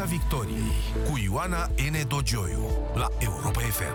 Piața 0.00 0.14
Victoriei 0.14 0.72
cu 1.10 1.18
Ioana 1.24 1.66
N. 1.66 2.08
Dogioiu 2.08 2.66
la 2.94 3.08
Europa 3.18 3.60
FM. 3.60 3.94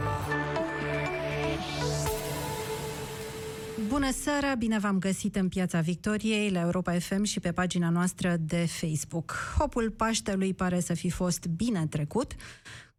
Bună 3.87 4.11
seara, 4.11 4.55
bine 4.55 4.79
v-am 4.79 4.99
găsit 4.99 5.35
în 5.35 5.49
Piața 5.49 5.79
Victoriei, 5.79 6.49
la 6.49 6.59
Europa 6.59 6.99
FM 6.99 7.23
și 7.23 7.39
pe 7.39 7.51
pagina 7.51 7.89
noastră 7.89 8.35
de 8.39 8.65
Facebook. 8.65 9.35
Hopul 9.57 9.91
Paștelui 9.91 10.53
pare 10.53 10.79
să 10.79 10.93
fi 10.93 11.09
fost 11.09 11.45
bine 11.45 11.87
trecut. 11.89 12.35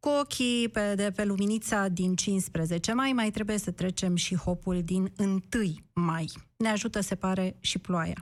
Cu 0.00 0.08
ochii 0.08 0.68
pe, 0.68 0.94
de 0.94 1.12
pe 1.16 1.24
luminița 1.24 1.88
din 1.88 2.14
15 2.14 2.92
mai, 2.92 3.12
mai 3.12 3.30
trebuie 3.30 3.58
să 3.58 3.70
trecem 3.70 4.16
și 4.16 4.36
hopul 4.36 4.82
din 4.82 5.12
1 5.18 5.40
mai. 5.92 6.32
Ne 6.56 6.68
ajută, 6.68 7.00
se 7.00 7.14
pare, 7.14 7.56
și 7.60 7.78
ploaia. 7.78 8.16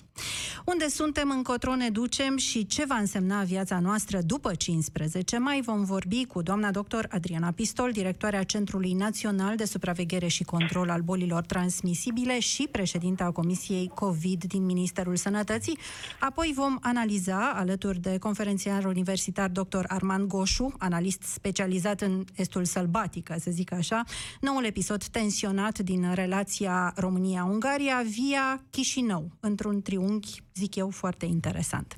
Unde 0.64 0.88
suntem, 0.88 1.30
încotro 1.30 1.74
ne 1.74 1.90
ducem 1.90 2.36
și 2.36 2.66
ce 2.66 2.84
va 2.84 2.94
însemna 2.94 3.42
viața 3.42 3.78
noastră 3.80 4.20
după 4.20 4.54
15 4.54 5.38
mai, 5.38 5.60
vom 5.60 5.84
vorbi 5.84 6.24
cu 6.24 6.42
doamna 6.42 6.70
doctor 6.70 7.06
Adriana 7.10 7.50
Pistol, 7.50 7.92
directoarea 7.92 8.42
Centrului 8.42 8.92
Național 8.92 9.56
de 9.56 9.64
Supraveghere 9.64 10.26
și 10.26 10.44
Control 10.44 10.90
al 10.90 11.00
Bolilor 11.00 11.42
Transmisibile 11.44 12.38
și 12.38 12.68
președinta 12.70 13.30
Comisiei 13.30 13.90
COVID 13.94 14.44
din 14.44 14.64
Ministerul 14.64 15.16
Sănătății. 15.16 15.78
Apoi 16.20 16.52
vom 16.54 16.78
analiza, 16.80 17.52
alături 17.54 18.00
de 18.00 18.18
conferențiar 18.18 18.84
universitar 18.84 19.50
dr. 19.50 19.84
Armand 19.86 20.26
Goșu, 20.26 20.74
analist 20.78 21.22
specializat 21.22 22.00
în 22.00 22.24
estul 22.34 22.64
sălbatic, 22.64 23.30
să 23.38 23.50
zic 23.50 23.72
așa, 23.72 24.04
noul 24.40 24.64
episod 24.64 25.04
tensionat 25.04 25.78
din 25.78 26.12
relația 26.14 26.92
România-Ungaria 26.96 28.02
via 28.26 28.62
Chișinău, 28.70 29.30
într-un 29.40 29.82
triunghi 29.82 30.42
zic 30.54 30.74
eu, 30.74 30.90
foarte 30.90 31.26
interesant. 31.26 31.96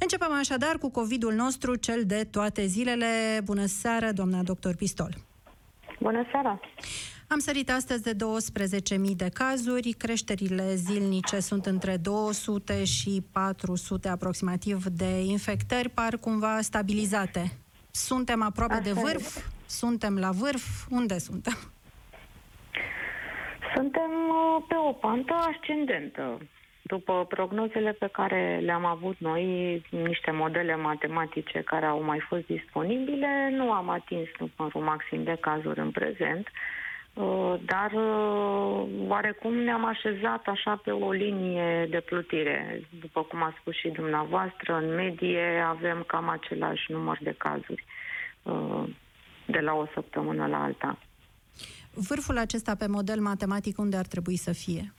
Începem 0.00 0.32
așadar 0.32 0.78
cu 0.78 0.90
COVID-ul 0.90 1.34
nostru, 1.34 1.74
cel 1.74 2.04
de 2.06 2.24
toate 2.30 2.66
zilele. 2.66 3.40
Bună 3.44 3.66
seara, 3.66 4.12
doamna 4.12 4.42
doctor 4.42 4.74
Pistol. 4.74 5.16
Bună 6.00 6.24
seara! 6.30 6.60
Am 7.28 7.38
sărit 7.38 7.70
astăzi 7.70 8.02
de 8.02 8.16
12.000 8.16 9.16
de 9.16 9.28
cazuri, 9.28 9.92
creșterile 9.92 10.74
zilnice 10.74 11.40
sunt 11.40 11.66
între 11.66 11.96
200 11.96 12.84
și 12.84 13.22
400 13.30 14.08
aproximativ 14.08 14.84
de 14.84 15.20
infectări, 15.24 15.88
par 15.88 16.16
cumva 16.16 16.60
stabilizate. 16.60 17.52
Suntem 17.90 18.42
aproape 18.42 18.72
Așa 18.72 18.82
de 18.82 18.92
vârf? 18.92 19.36
E. 19.36 19.40
Suntem 19.66 20.18
la 20.18 20.30
vârf? 20.30 20.86
Unde 20.90 21.18
suntem? 21.18 21.73
Suntem 23.74 24.10
uh, 24.28 24.64
pe 24.68 24.76
o 24.76 24.92
pantă 24.92 25.34
ascendentă. 25.34 26.38
După 26.82 27.26
prognozele 27.28 27.92
pe 27.92 28.08
care 28.12 28.60
le-am 28.62 28.84
avut 28.84 29.16
noi, 29.18 29.44
niște 29.90 30.30
modele 30.30 30.76
matematice 30.76 31.60
care 31.60 31.86
au 31.86 32.02
mai 32.02 32.20
fost 32.28 32.46
disponibile, 32.46 33.50
nu 33.50 33.72
am 33.72 33.88
atins 33.88 34.28
numărul 34.38 34.82
maxim 34.82 35.22
de 35.22 35.36
cazuri 35.40 35.80
în 35.80 35.90
prezent, 35.90 36.48
uh, 37.14 37.54
dar 37.64 37.92
uh, 37.92 38.86
oarecum 39.08 39.54
ne-am 39.54 39.84
așezat 39.84 40.46
așa 40.46 40.80
pe 40.84 40.90
o 40.90 41.10
linie 41.12 41.86
de 41.90 42.00
plutire. 42.00 42.80
După 43.00 43.22
cum 43.22 43.42
a 43.42 43.54
spus 43.60 43.74
și 43.74 43.88
dumneavoastră, 43.88 44.74
în 44.74 44.94
medie 44.94 45.64
avem 45.66 46.04
cam 46.06 46.28
același 46.28 46.92
număr 46.92 47.18
de 47.20 47.34
cazuri 47.38 47.84
uh, 48.42 48.84
de 49.46 49.58
la 49.58 49.72
o 49.74 49.86
săptămână 49.94 50.46
la 50.46 50.62
alta. 50.62 50.98
Vârful 51.94 52.38
acesta 52.38 52.74
pe 52.74 52.86
model 52.86 53.20
matematic 53.20 53.78
unde 53.78 53.96
ar 53.96 54.06
trebui 54.06 54.36
să 54.36 54.52
fie? 54.52 54.92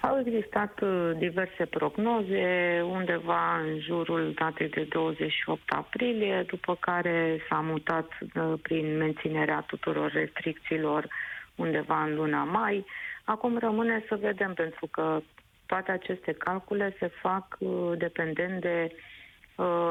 Au 0.00 0.18
existat 0.18 0.80
uh, 0.80 1.10
diverse 1.18 1.64
prognoze, 1.64 2.80
undeva 2.90 3.58
în 3.58 3.80
jurul 3.80 4.32
datei 4.34 4.68
de 4.68 4.86
28 4.90 5.62
aprilie, 5.72 6.44
după 6.46 6.76
care 6.80 7.40
s-a 7.48 7.60
mutat 7.60 8.08
uh, 8.20 8.52
prin 8.62 8.96
menținerea 8.96 9.60
tuturor 9.60 10.10
restricțiilor 10.12 11.08
undeva 11.54 12.04
în 12.04 12.14
luna 12.14 12.44
mai. 12.44 12.84
Acum 13.24 13.58
rămâne 13.58 14.04
să 14.08 14.18
vedem, 14.20 14.54
pentru 14.54 14.86
că 14.86 15.20
toate 15.66 15.90
aceste 15.90 16.32
calcule 16.32 16.96
se 16.98 17.10
fac 17.22 17.56
uh, 17.58 17.92
dependent 17.98 18.60
de 18.60 18.92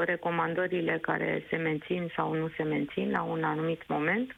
recomandările 0.05 0.97
care 1.01 1.43
se 1.49 1.55
mențin 1.55 2.11
sau 2.15 2.33
nu 2.33 2.49
se 2.57 2.63
mențin 2.63 3.11
la 3.11 3.21
un 3.21 3.43
anumit 3.43 3.87
moment. 3.87 4.35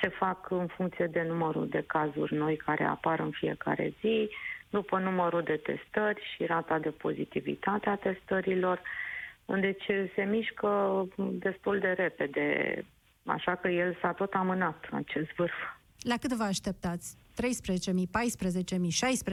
Se 0.00 0.08
fac 0.08 0.50
în 0.50 0.66
funcție 0.66 1.06
de 1.06 1.24
numărul 1.28 1.68
de 1.68 1.84
cazuri 1.86 2.34
noi 2.34 2.56
care 2.56 2.84
apar 2.84 3.20
în 3.20 3.30
fiecare 3.30 3.92
zi, 4.00 4.30
după 4.70 4.98
numărul 4.98 5.42
de 5.42 5.56
testări 5.56 6.22
și 6.34 6.44
rata 6.44 6.78
de 6.78 6.90
pozitivitate 6.90 7.88
a 7.88 7.94
testărilor. 7.96 8.80
Deci 9.60 9.84
se 10.14 10.22
mișcă 10.22 11.04
destul 11.16 11.78
de 11.78 11.88
repede, 11.88 12.84
așa 13.26 13.54
că 13.54 13.68
el 13.68 13.98
s-a 14.00 14.12
tot 14.12 14.32
amânat, 14.34 14.88
acest 14.92 15.30
vârf. 15.36 15.54
La 16.02 16.16
cât 16.16 16.32
vă 16.32 16.42
așteptați? 16.42 17.16
13.000, 17.16 17.42
14.000, 17.42 18.78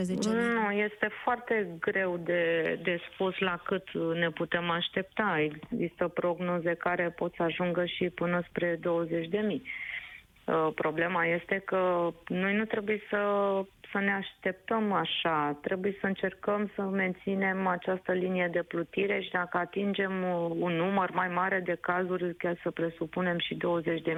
16.000? 0.07 0.23
Nu, 0.23 0.71
este 0.71 1.09
foarte 1.23 1.75
greu 1.79 2.17
de, 2.17 2.79
de 2.83 2.99
spus 3.11 3.37
la 3.39 3.61
cât 3.65 3.83
ne 4.13 4.29
putem 4.29 4.69
aștepta. 4.69 5.49
Există 5.71 6.07
prognoze 6.07 6.73
care 6.73 7.09
pot 7.09 7.33
să 7.35 7.43
ajungă 7.43 7.85
și 7.85 8.09
până 8.09 8.43
spre 8.49 8.79
20.000. 8.79 8.81
Uh, 10.45 10.67
problema 10.75 11.25
este 11.25 11.61
că 11.65 12.11
noi 12.27 12.53
nu 12.55 12.65
trebuie 12.65 13.01
să, 13.09 13.19
să 13.91 13.97
ne 13.99 14.11
așteptăm 14.13 14.91
așa, 14.91 15.57
trebuie 15.61 15.97
să 15.99 16.05
încercăm 16.05 16.71
să 16.75 16.81
menținem 16.81 17.67
această 17.67 18.11
linie 18.11 18.49
de 18.51 18.63
plutire 18.63 19.21
și 19.21 19.31
dacă 19.31 19.57
atingem 19.57 20.23
un 20.59 20.71
număr 20.73 21.11
mai 21.11 21.27
mare 21.27 21.59
de 21.59 21.77
cazuri, 21.81 22.35
chiar 22.35 22.59
să 22.63 22.71
presupunem 22.71 23.37
și 23.39 23.57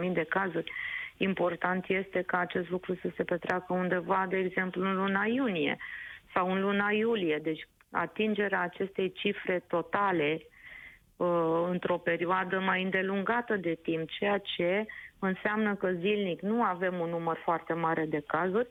20.000 0.08 0.12
de 0.14 0.26
cazuri, 0.30 0.72
important 1.18 1.86
este 1.88 2.22
ca 2.22 2.38
acest 2.40 2.70
lucru 2.70 2.96
să 2.96 3.10
se 3.16 3.24
petreacă 3.24 3.74
undeva, 3.74 4.26
de 4.30 4.38
exemplu, 4.38 4.82
în 4.82 4.96
luna 4.96 5.26
iunie 5.26 5.78
sau 6.34 6.52
în 6.52 6.62
luna 6.62 6.92
iulie. 6.92 7.40
Deci 7.44 7.68
atingerea 7.92 8.62
acestei 8.62 9.12
cifre 9.12 9.64
totale 9.68 10.40
uh, 10.40 10.57
într-o 11.70 11.98
perioadă 11.98 12.60
mai 12.60 12.84
îndelungată 12.84 13.56
de 13.56 13.78
timp, 13.82 14.10
ceea 14.10 14.38
ce 14.38 14.86
înseamnă 15.20 15.76
că 15.76 15.92
zilnic 15.92 16.42
nu 16.42 16.64
avem 16.64 17.00
un 17.00 17.10
număr 17.10 17.38
foarte 17.44 17.74
mare 17.74 18.06
de 18.06 18.24
cazuri, 18.28 18.70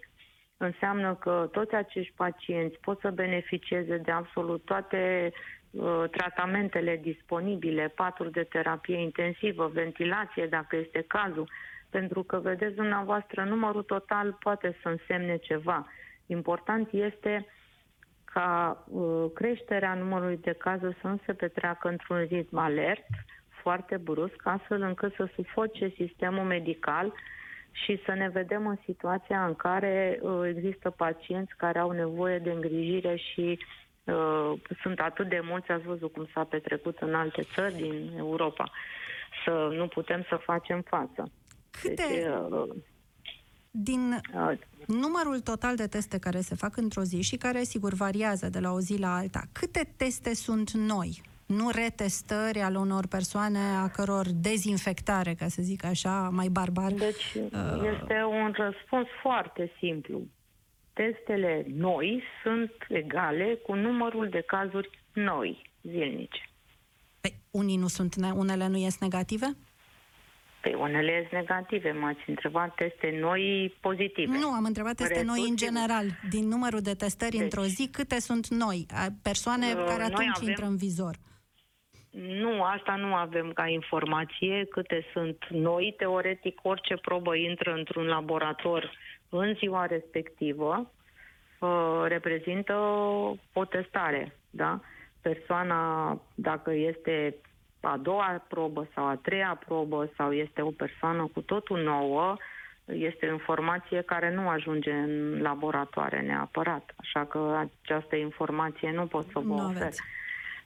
înseamnă 0.56 1.14
că 1.14 1.48
toți 1.52 1.74
acești 1.74 2.12
pacienți 2.16 2.78
pot 2.80 3.00
să 3.00 3.10
beneficieze 3.10 3.96
de 3.96 4.10
absolut 4.10 4.64
toate 4.64 5.32
uh, 5.70 6.04
tratamentele 6.10 6.96
disponibile, 7.02 7.92
paturi 7.94 8.32
de 8.32 8.42
terapie 8.42 9.00
intensivă, 9.00 9.70
ventilație 9.72 10.46
dacă 10.46 10.76
este 10.76 11.04
cazul, 11.06 11.50
pentru 11.90 12.22
că, 12.22 12.38
vedeți 12.38 12.74
dumneavoastră, 12.74 13.44
numărul 13.44 13.82
total 13.82 14.36
poate 14.40 14.76
să 14.82 14.88
însemne 14.88 15.36
ceva. 15.36 15.86
Important 16.26 16.88
este 16.92 17.46
ca 18.36 18.84
uh, 18.88 19.30
creșterea 19.34 19.94
numărului 19.94 20.36
de 20.36 20.52
cazuri 20.52 20.96
să 21.00 21.06
nu 21.06 21.20
se 21.26 21.32
petreacă 21.32 21.88
într-un 21.88 22.26
ritm 22.30 22.56
alert, 22.56 23.06
foarte 23.62 23.96
brusc, 23.96 24.40
astfel 24.42 24.82
încât 24.82 25.14
să 25.14 25.28
sufoce 25.34 25.92
sistemul 25.96 26.44
medical 26.44 27.12
și 27.70 28.02
să 28.04 28.12
ne 28.12 28.28
vedem 28.28 28.66
în 28.66 28.76
situația 28.84 29.46
în 29.46 29.54
care 29.54 30.18
uh, 30.22 30.40
există 30.54 30.90
pacienți 30.90 31.56
care 31.56 31.78
au 31.78 31.90
nevoie 31.90 32.38
de 32.38 32.50
îngrijire 32.50 33.16
și 33.16 33.58
uh, 34.04 34.52
sunt 34.82 35.00
atât 35.00 35.28
de 35.28 35.40
mulți, 35.42 35.70
ați 35.70 35.86
văzut 35.86 36.12
cum 36.12 36.28
s-a 36.34 36.44
petrecut 36.44 36.98
în 36.98 37.14
alte 37.14 37.42
țări 37.42 37.74
din 37.74 38.12
Europa, 38.18 38.70
să 39.44 39.68
nu 39.72 39.86
putem 39.86 40.24
să 40.28 40.36
facem 40.36 40.80
față. 40.80 41.30
Câte... 41.70 41.94
Deci, 41.94 42.24
uh, 42.50 42.68
din 43.76 44.22
uh, 44.34 44.58
numărul 44.86 45.40
total 45.40 45.76
de 45.76 45.86
teste 45.86 46.18
care 46.18 46.40
se 46.40 46.54
fac 46.54 46.76
într-o 46.76 47.02
zi 47.02 47.20
și 47.20 47.36
care, 47.36 47.62
sigur, 47.62 47.92
variază 47.92 48.48
de 48.48 48.58
la 48.58 48.72
o 48.72 48.80
zi 48.80 48.98
la 48.98 49.16
alta, 49.16 49.42
câte 49.52 49.92
teste 49.96 50.34
sunt 50.34 50.70
noi 50.70 51.22
nu 51.46 51.70
retestări 51.70 52.60
al 52.60 52.74
unor 52.74 53.06
persoane 53.06 53.58
a 53.58 53.88
căror 53.88 54.26
dezinfectare, 54.34 55.34
ca 55.34 55.48
să 55.48 55.62
zic 55.62 55.84
așa, 55.84 56.28
mai 56.32 56.48
barbar. 56.48 56.92
Deci 56.92 57.34
uh... 57.34 57.50
este 58.00 58.22
un 58.22 58.52
răspuns 58.54 59.06
foarte 59.22 59.72
simplu. 59.78 60.22
Testele 60.92 61.66
noi 61.74 62.22
sunt 62.42 62.72
egale 62.88 63.58
cu 63.62 63.74
numărul 63.74 64.28
de 64.28 64.40
cazuri 64.46 64.90
noi, 65.12 65.70
zilnice. 65.82 66.50
Păi, 67.20 67.34
unii 67.50 67.76
nu 67.76 67.86
sunt, 67.86 68.14
unele 68.34 68.66
nu 68.66 68.76
ies 68.76 68.98
negative? 68.98 69.56
Păi 70.66 70.74
unele 70.74 71.12
ies 71.12 71.30
negative. 71.30 71.90
M-ați 71.90 72.24
întrebat 72.26 72.74
teste 72.74 73.18
noi 73.20 73.74
pozitive. 73.80 74.38
Nu, 74.38 74.48
am 74.48 74.64
întrebat 74.64 74.94
teste 74.94 75.22
noi 75.22 75.46
în 75.48 75.56
general. 75.56 76.04
Din 76.30 76.48
numărul 76.48 76.80
de 76.80 76.94
testări 76.94 77.30
deci, 77.30 77.40
într-o 77.40 77.62
zi, 77.62 77.88
câte 77.88 78.20
sunt 78.20 78.48
noi? 78.48 78.86
Persoane 79.22 79.66
uh, 79.66 79.84
care 79.86 80.02
atunci 80.02 80.36
avem... 80.36 80.48
intră 80.48 80.64
în 80.64 80.76
vizor. 80.76 81.14
Nu, 82.42 82.62
asta 82.62 82.96
nu 82.96 83.14
avem 83.14 83.52
ca 83.52 83.66
informație 83.66 84.64
câte 84.70 85.06
sunt 85.12 85.38
noi. 85.48 85.94
Teoretic, 85.96 86.58
orice 86.62 86.94
probă 86.96 87.36
intră 87.36 87.72
într-un 87.72 88.06
laborator 88.06 88.90
în 89.28 89.54
ziua 89.54 89.86
respectivă 89.86 90.92
uh, 91.60 92.04
reprezintă 92.06 92.74
o 93.52 93.64
testare, 93.64 94.36
da? 94.50 94.80
Persoana, 95.20 95.80
dacă 96.34 96.72
este 96.72 97.34
a 97.86 97.96
doua 97.96 98.44
probă 98.48 98.88
sau 98.94 99.06
a 99.06 99.18
treia 99.22 99.60
probă 99.66 100.10
sau 100.16 100.32
este 100.32 100.62
o 100.62 100.70
persoană 100.70 101.30
cu 101.34 101.40
totul 101.40 101.82
nouă, 101.82 102.36
este 102.84 103.26
o 103.26 103.32
informație 103.32 104.02
care 104.02 104.34
nu 104.34 104.48
ajunge 104.48 104.92
în 104.92 105.40
laboratoare 105.40 106.20
neapărat. 106.20 106.94
Așa 106.96 107.24
că 107.24 107.68
această 107.82 108.16
informație 108.16 108.92
nu 108.92 109.06
pot 109.06 109.24
să 109.24 109.38
vă 109.38 109.40
nu 109.40 109.54
ofer. 109.54 109.82
Aveți. 109.82 110.00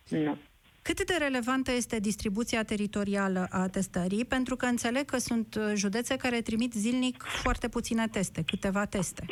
Nu. 0.09 0.37
Cât 0.83 1.05
de 1.05 1.15
relevantă 1.19 1.73
este 1.73 1.99
distribuția 1.99 2.63
teritorială 2.65 3.47
a 3.51 3.69
testării? 3.69 4.25
Pentru 4.25 4.57
că 4.57 4.67
înțeleg 4.67 5.05
că 5.05 5.17
sunt 5.17 5.59
județe 5.75 6.17
care 6.17 6.41
trimit 6.41 6.73
zilnic 6.73 7.23
foarte 7.23 7.69
puține 7.69 8.07
teste, 8.09 8.43
câteva 8.47 8.85
teste. 8.85 9.25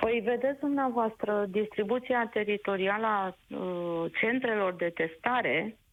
Păi 0.00 0.22
vedeți 0.24 0.60
dumneavoastră, 0.60 1.46
distribuția 1.48 2.28
teritorială 2.32 3.06
a 3.06 3.36
uh, 3.48 4.10
centrelor 4.20 4.74
de 4.74 4.92
testare 4.94 5.64
uh, 5.66 5.87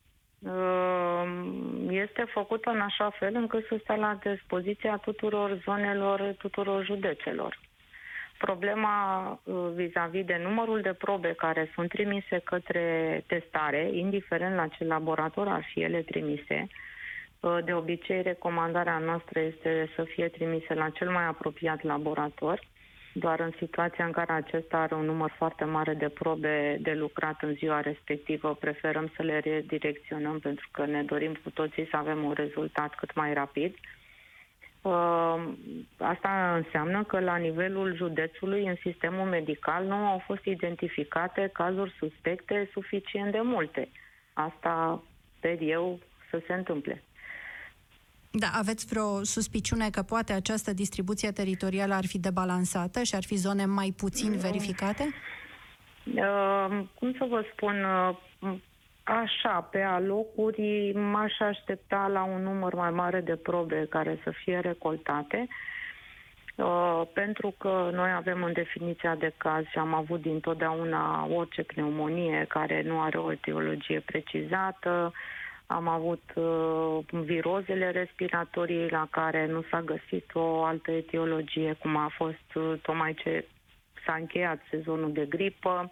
este 1.89 2.25
făcută 2.33 2.69
în 2.69 2.79
așa 2.79 3.09
fel 3.09 3.35
încât 3.35 3.65
să 3.65 3.77
stea 3.79 3.95
la 3.95 4.19
dispoziția 4.23 4.97
tuturor 4.97 5.61
zonelor, 5.63 6.35
tuturor 6.37 6.85
județelor. 6.85 7.59
Problema 8.37 9.29
uh, 9.43 9.55
vis-a-vis 9.75 10.25
de 10.25 10.39
numărul 10.43 10.81
de 10.81 10.93
probe 10.93 11.33
care 11.33 11.71
sunt 11.73 11.89
trimise 11.89 12.41
către 12.43 13.23
testare, 13.27 13.89
indiferent 13.91 14.55
la 14.55 14.67
ce 14.67 14.83
laborator 14.83 15.47
ar 15.47 15.65
fi 15.73 15.81
ele 15.81 16.01
trimise, 16.01 16.67
uh, 17.39 17.57
de 17.63 17.73
obicei 17.73 18.21
recomandarea 18.21 18.97
noastră 18.97 19.39
este 19.39 19.89
să 19.95 20.03
fie 20.03 20.27
trimise 20.27 20.73
la 20.73 20.89
cel 20.89 21.09
mai 21.09 21.25
apropiat 21.25 21.83
laborator, 21.83 22.59
doar 23.17 23.39
în 23.39 23.51
situația 23.57 24.05
în 24.05 24.11
care 24.11 24.31
acesta 24.31 24.77
are 24.77 24.95
un 24.95 25.05
număr 25.05 25.33
foarte 25.37 25.63
mare 25.63 25.93
de 25.93 26.09
probe 26.09 26.77
de 26.81 26.93
lucrat 26.93 27.41
în 27.41 27.53
ziua 27.53 27.81
respectivă, 27.81 28.55
preferăm 28.59 29.11
să 29.15 29.23
le 29.23 29.39
redirecționăm 29.39 30.39
pentru 30.39 30.69
că 30.71 30.85
ne 30.85 31.03
dorim 31.03 31.33
cu 31.43 31.49
toții 31.49 31.87
să 31.89 31.97
avem 31.97 32.23
un 32.23 32.31
rezultat 32.31 32.95
cât 32.95 33.13
mai 33.15 33.33
rapid. 33.33 33.75
Uh, 34.81 35.43
asta 35.97 36.55
înseamnă 36.55 37.03
că 37.03 37.19
la 37.19 37.35
nivelul 37.35 37.95
județului, 37.95 38.67
în 38.67 38.75
sistemul 38.75 39.27
medical, 39.27 39.85
nu 39.85 39.93
au 39.95 40.17
fost 40.25 40.45
identificate 40.45 41.49
cazuri 41.53 41.95
suspecte 41.99 42.69
suficient 42.71 43.31
de 43.31 43.41
multe. 43.43 43.89
Asta 44.33 45.03
sper 45.37 45.57
eu 45.61 45.99
să 46.29 46.41
se 46.47 46.53
întâmple. 46.53 47.03
Da, 48.39 48.47
aveți 48.53 48.85
vreo 48.85 49.23
suspiciune 49.23 49.89
că 49.89 50.01
poate 50.01 50.33
această 50.33 50.73
distribuție 50.73 51.31
teritorială 51.31 51.93
ar 51.93 52.05
fi 52.05 52.19
debalansată 52.19 53.03
și 53.03 53.15
ar 53.15 53.23
fi 53.23 53.35
zone 53.35 53.65
mai 53.65 53.93
puțin 53.97 54.37
verificate? 54.37 55.13
Uh, 56.13 56.83
cum 56.99 57.13
să 57.17 57.25
vă 57.29 57.45
spun, 57.51 57.83
uh, 57.83 58.55
așa, 59.03 59.67
pe 59.71 59.81
alocuri 59.81 60.91
m-aș 60.93 61.39
aștepta 61.39 62.07
la 62.07 62.23
un 62.23 62.41
număr 62.41 62.73
mai 62.73 62.91
mare 62.91 63.21
de 63.21 63.35
probe 63.35 63.87
care 63.89 64.19
să 64.23 64.31
fie 64.43 64.59
recoltate, 64.59 65.47
uh, 66.55 67.01
pentru 67.13 67.53
că 67.57 67.89
noi 67.93 68.11
avem 68.11 68.43
în 68.43 68.53
definiția 68.53 69.15
de 69.15 69.33
caz 69.37 69.65
și 69.65 69.77
am 69.77 69.93
avut 69.93 70.21
dintotdeauna 70.21 71.25
orice 71.25 71.63
pneumonie 71.63 72.45
care 72.47 72.83
nu 72.85 73.01
are 73.01 73.17
o 73.17 73.31
etiologie 73.31 73.99
precizată, 73.99 75.13
am 75.67 75.87
avut 75.87 76.23
uh, 76.35 76.97
virozele 77.09 77.91
respiratorii 77.91 78.89
la 78.89 79.07
care 79.11 79.45
nu 79.45 79.63
s-a 79.69 79.81
găsit 79.81 80.29
o 80.33 80.63
altă 80.63 80.91
etiologie, 80.91 81.73
cum 81.73 81.95
a 81.95 82.11
fost 82.17 82.53
uh, 82.55 82.73
tocmai 82.81 83.13
ce 83.13 83.45
s-a 84.05 84.13
încheiat 84.13 84.61
sezonul 84.69 85.11
de 85.11 85.25
gripă 85.25 85.91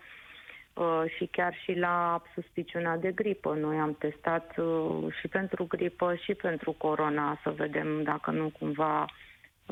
uh, 0.74 1.04
și 1.18 1.26
chiar 1.26 1.54
și 1.64 1.74
la 1.74 2.22
suspiciunea 2.34 2.98
de 2.98 3.12
gripă. 3.12 3.54
Noi 3.54 3.78
am 3.78 3.96
testat 4.00 4.58
uh, 4.58 5.14
și 5.20 5.28
pentru 5.28 5.66
gripă 5.66 6.16
și 6.16 6.34
pentru 6.34 6.72
corona 6.72 7.40
să 7.44 7.50
vedem 7.50 8.04
dacă 8.04 8.32
nu 8.32 8.52
cumva 8.60 9.06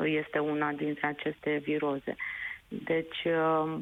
este 0.02 0.38
una 0.38 0.72
dintre 0.72 1.06
aceste 1.06 1.60
viroze. 1.64 2.16
Deci 2.68 3.24
uh, 3.24 3.78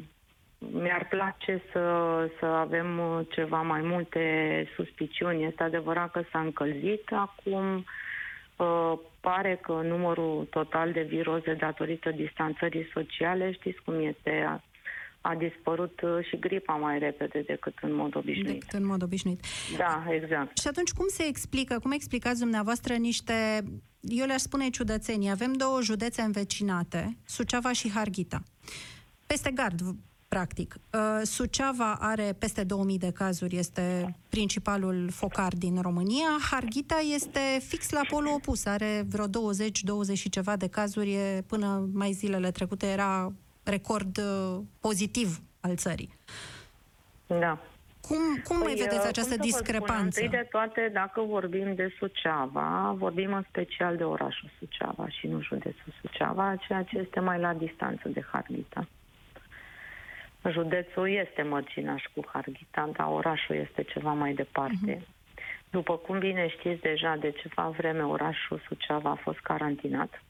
mi-ar 0.69 1.07
place 1.07 1.61
să, 1.71 1.83
să 2.39 2.45
avem 2.45 2.99
uh, 2.99 3.25
ceva 3.29 3.61
mai 3.61 3.81
multe 3.81 4.23
suspiciuni. 4.75 5.43
Este 5.43 5.63
adevărat 5.63 6.11
că 6.11 6.21
s-a 6.31 6.39
încălzit 6.39 7.03
acum. 7.09 7.85
Uh, 8.55 8.93
pare 9.19 9.59
că 9.61 9.71
numărul 9.71 10.47
total 10.49 10.91
de 10.91 11.01
viroze 11.01 11.53
datorită 11.53 12.11
distanțării 12.11 12.89
sociale, 12.93 13.51
știți 13.51 13.81
cum 13.85 13.93
este, 13.99 14.45
a, 14.47 14.63
a 15.21 15.35
dispărut 15.35 16.01
uh, 16.01 16.25
și 16.29 16.39
gripa 16.39 16.73
mai 16.73 16.99
repede 16.99 17.43
decât 17.47 17.73
în 17.81 17.93
mod 17.93 18.15
obișnuit. 18.15 18.59
Decât 18.59 18.79
în 18.79 18.85
mod 18.85 19.03
obișnuit. 19.03 19.39
Da, 19.77 20.05
exact. 20.09 20.57
Și 20.57 20.67
atunci 20.67 20.91
cum 20.91 21.05
se 21.07 21.23
explică, 21.27 21.79
cum 21.79 21.91
explicați 21.91 22.39
dumneavoastră 22.39 22.93
niște, 22.93 23.63
eu 24.01 24.25
le-aș 24.25 24.41
spune 24.41 24.69
ciudățenii, 24.69 25.29
avem 25.29 25.53
două 25.53 25.81
județe 25.81 26.21
învecinate, 26.21 27.17
Suceava 27.25 27.71
și 27.71 27.91
Harghita. 27.91 28.43
Peste 29.25 29.51
gard, 29.51 29.79
practic. 30.35 30.75
Uh, 30.93 30.99
Suceava 31.23 31.97
are 31.99 32.35
peste 32.39 32.63
2000 32.63 32.97
de 32.97 33.11
cazuri, 33.11 33.57
este 33.57 34.15
principalul 34.29 35.09
focar 35.09 35.53
din 35.57 35.81
România. 35.81 36.29
Harghita 36.51 36.99
este 37.15 37.39
fix 37.67 37.89
la 37.89 38.01
polul 38.09 38.33
opus, 38.33 38.65
are 38.65 39.03
vreo 39.09 39.27
20, 39.27 39.83
20 39.83 40.17
și 40.17 40.29
ceva 40.29 40.55
de 40.55 40.67
cazuri, 40.69 41.17
până 41.47 41.89
mai 41.93 42.11
zilele 42.11 42.51
trecute 42.51 42.85
era 42.87 43.31
record 43.63 44.17
uh, 44.17 44.59
pozitiv 44.79 45.41
al 45.61 45.75
țării. 45.75 46.13
Da. 47.27 47.57
Cum, 48.07 48.17
cum 48.43 48.57
păi, 48.57 48.65
mai 48.65 48.75
vedeți 48.75 49.05
uh, 49.05 49.07
această 49.07 49.35
discrepanță? 49.35 50.09
Spun, 50.09 50.23
întâi 50.25 50.39
de 50.39 50.47
toate, 50.51 50.89
dacă 50.93 51.21
vorbim 51.21 51.75
de 51.75 51.95
Suceava, 51.97 52.95
vorbim 52.97 53.33
în 53.33 53.43
special 53.49 53.97
de 53.97 54.03
orașul 54.03 54.49
Suceava 54.59 55.09
și 55.09 55.27
nu 55.27 55.41
județul 55.41 55.93
Suceava, 56.01 56.55
ceea 56.67 56.83
ce 56.83 56.97
este 56.97 57.19
mai 57.19 57.39
la 57.39 57.53
distanță 57.53 58.09
de 58.09 58.23
Harghita. 58.31 58.87
Județul 60.49 61.09
este 61.09 61.41
mărginaș 61.41 62.03
cu 62.15 62.21
Harghita, 62.33 62.89
dar 62.93 63.07
orașul 63.11 63.55
este 63.55 63.83
ceva 63.83 64.13
mai 64.13 64.33
departe. 64.33 64.95
Uh-huh. 64.95 65.19
După 65.69 65.97
cum 65.97 66.19
bine 66.19 66.47
știți 66.47 66.81
deja, 66.81 67.15
de 67.15 67.31
ceva 67.31 67.69
vreme 67.69 68.03
orașul 68.03 68.61
Suceava 68.67 69.09
a 69.09 69.15
fost 69.21 69.39
carantinat. 69.39 70.23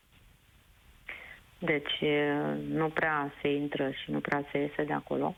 Deci 1.60 2.04
nu 2.68 2.90
prea 2.90 3.34
se 3.42 3.54
intră 3.54 3.92
și 3.92 4.12
nu 4.12 4.20
prea 4.20 4.46
se 4.52 4.58
iese 4.58 4.84
de 4.84 4.94
acolo. 4.94 5.36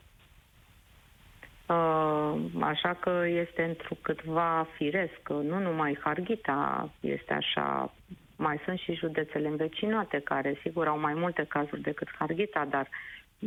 Așa 2.60 2.94
că 3.00 3.22
este 3.26 3.62
întrucâtva 3.62 4.66
firesc, 4.76 5.28
nu 5.28 5.58
numai 5.58 5.98
Harghita 6.00 6.90
este 7.00 7.32
așa, 7.32 7.94
mai 8.36 8.60
sunt 8.64 8.78
și 8.78 8.94
județele 8.94 9.48
învecinate 9.48 10.20
care 10.20 10.58
sigur 10.62 10.86
au 10.86 10.98
mai 10.98 11.14
multe 11.14 11.44
cazuri 11.48 11.80
decât 11.80 12.08
Harghita, 12.18 12.64
dar 12.64 12.88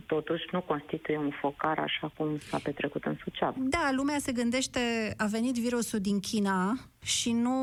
totuși 0.05 0.43
nu 0.51 0.61
constituie 0.61 1.17
un 1.17 1.31
focar 1.41 1.79
așa 1.79 2.11
cum 2.17 2.37
s-a 2.37 2.59
petrecut 2.63 3.05
în 3.05 3.15
Suceava. 3.23 3.55
Da, 3.57 3.89
lumea 3.91 4.17
se 4.19 4.31
gândește, 4.31 4.79
a 5.17 5.25
venit 5.25 5.55
virusul 5.55 5.99
din 5.99 6.19
China 6.19 6.73
și 7.03 7.31
nu 7.31 7.55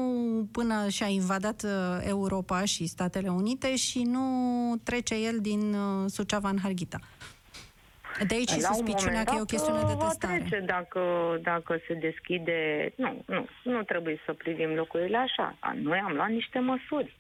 până 0.53 0.89
și-a 0.89 1.07
invadat 1.07 1.63
uh, 1.63 1.71
Europa 2.07 2.65
și 2.65 2.87
Statele 2.87 3.29
Unite 3.29 3.77
și 3.77 4.03
nu 4.03 4.27
trece 4.85 5.15
el 5.15 5.39
din 5.41 5.75
uh, 5.75 6.05
Suceava 6.07 6.49
în 6.49 6.59
Harghita. 6.63 6.99
De 8.27 8.35
aici 8.35 8.49
și 8.49 8.61
suspiciunea 8.61 9.25
că 9.25 9.35
e 9.37 9.41
o 9.41 9.45
chestiune 9.45 9.83
de 9.87 9.97
testare. 9.99 10.39
Trece 10.39 10.65
dacă, 10.67 11.03
dacă 11.43 11.81
se 11.87 11.95
deschide... 11.95 12.93
Nu, 12.97 13.23
nu, 13.27 13.47
nu 13.63 13.83
trebuie 13.83 14.21
să 14.25 14.33
privim 14.33 14.75
lucrurile 14.75 15.17
așa. 15.17 15.57
Noi 15.83 15.99
am 15.99 16.13
luat 16.13 16.31
niște 16.31 16.59
măsuri 16.59 17.17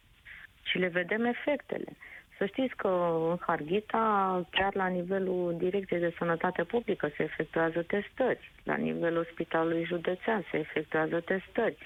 și 0.62 0.78
le 0.78 0.88
vedem 0.88 1.24
efectele. 1.24 1.96
Să 2.38 2.46
știți 2.46 2.76
că 2.76 3.16
în 3.30 3.36
Harghita, 3.40 4.44
chiar 4.50 4.74
la 4.74 4.86
nivelul 4.86 5.54
Direcției 5.58 6.00
de 6.00 6.14
Sănătate 6.18 6.64
Publică 6.64 7.10
se 7.16 7.22
efectuează 7.22 7.82
testări. 7.82 8.52
La 8.64 8.74
nivelul 8.74 9.28
Spitalului 9.32 9.84
Județean 9.84 10.44
se 10.50 10.58
efectuează 10.58 11.20
testări. 11.20 11.76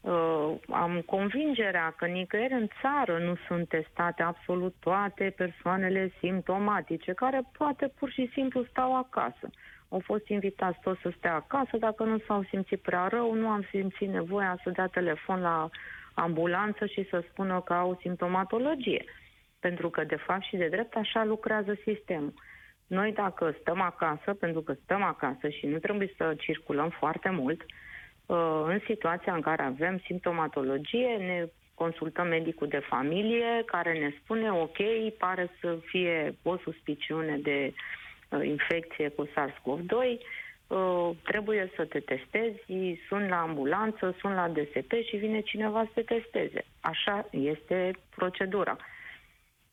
Uh, 0.00 0.54
am 0.70 1.02
convingerea 1.06 1.94
că 1.96 2.06
nicăieri 2.06 2.52
în 2.52 2.68
țară 2.80 3.18
nu 3.18 3.36
sunt 3.46 3.68
testate 3.68 4.22
absolut 4.22 4.74
toate 4.80 5.34
persoanele 5.36 6.12
simptomatice, 6.18 7.12
care 7.12 7.42
poate 7.58 7.92
pur 7.98 8.10
și 8.10 8.30
simplu 8.32 8.64
stau 8.64 8.96
acasă. 8.96 9.50
Au 9.88 10.00
fost 10.04 10.28
invitați 10.28 10.78
toți 10.82 11.00
să 11.00 11.12
stea 11.16 11.34
acasă, 11.34 11.76
dacă 11.76 12.04
nu 12.04 12.18
s-au 12.18 12.42
simțit 12.42 12.80
prea 12.80 13.06
rău, 13.06 13.34
nu 13.34 13.48
am 13.48 13.66
simțit 13.70 14.08
nevoia 14.08 14.58
să 14.62 14.70
dea 14.70 14.86
telefon 14.86 15.40
la 15.40 15.68
ambulanță 16.14 16.86
și 16.86 17.06
să 17.10 17.24
spună 17.30 17.60
că 17.60 17.72
au 17.72 17.98
simptomatologie. 18.00 19.04
Pentru 19.66 19.90
că, 19.90 20.04
de 20.04 20.16
fapt 20.16 20.42
și 20.42 20.56
de 20.56 20.68
drept, 20.68 20.96
așa 20.96 21.24
lucrează 21.24 21.76
sistemul. 21.84 22.32
Noi, 22.86 23.12
dacă 23.12 23.54
stăm 23.60 23.80
acasă, 23.80 24.34
pentru 24.34 24.60
că 24.60 24.72
stăm 24.72 25.02
acasă 25.02 25.48
și 25.48 25.66
nu 25.66 25.78
trebuie 25.78 26.14
să 26.16 26.34
circulăm 26.38 26.88
foarte 26.88 27.30
mult, 27.30 27.62
uh, 28.26 28.62
în 28.66 28.80
situația 28.84 29.34
în 29.34 29.40
care 29.40 29.62
avem 29.62 29.98
simptomatologie, 30.04 31.16
ne 31.16 31.46
consultăm 31.74 32.26
medicul 32.26 32.68
de 32.68 32.78
familie 32.78 33.62
care 33.64 33.98
ne 33.98 34.14
spune, 34.22 34.52
ok, 34.52 34.76
pare 35.18 35.50
să 35.60 35.78
fie 35.84 36.34
o 36.42 36.56
suspiciune 36.56 37.36
de 37.42 37.72
uh, 38.28 38.46
infecție 38.46 39.08
cu 39.08 39.26
SARS-CoV-2, 39.26 39.94
uh, 40.66 41.10
trebuie 41.22 41.70
să 41.76 41.84
te 41.84 42.00
testezi, 42.00 42.60
sunt 43.08 43.28
la 43.28 43.40
ambulanță, 43.40 44.16
sunt 44.20 44.34
la 44.34 44.48
DSP 44.48 44.92
și 45.08 45.16
vine 45.16 45.40
cineva 45.40 45.84
să 45.84 45.90
te 45.94 46.14
testeze. 46.14 46.64
Așa 46.80 47.28
este 47.30 47.90
procedura. 48.14 48.76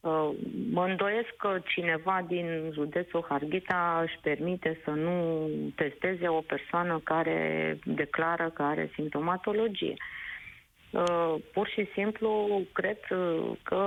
Uh, 0.03 0.29
mă 0.72 0.86
îndoiesc 0.86 1.29
că 1.38 1.60
cineva 1.65 2.25
din 2.27 2.69
județul 2.74 3.25
Harghita 3.29 4.00
își 4.05 4.19
permite 4.22 4.79
să 4.83 4.89
nu 4.89 5.48
testeze 5.75 6.27
o 6.27 6.41
persoană 6.41 7.01
care 7.03 7.79
declară 7.86 8.50
că 8.50 8.62
are 8.62 8.91
simptomatologie. 8.93 9.93
Uh, 10.91 11.36
pur 11.53 11.67
și 11.67 11.88
simplu, 11.93 12.62
cred 12.72 12.98
uh, 13.10 13.51
că 13.63 13.83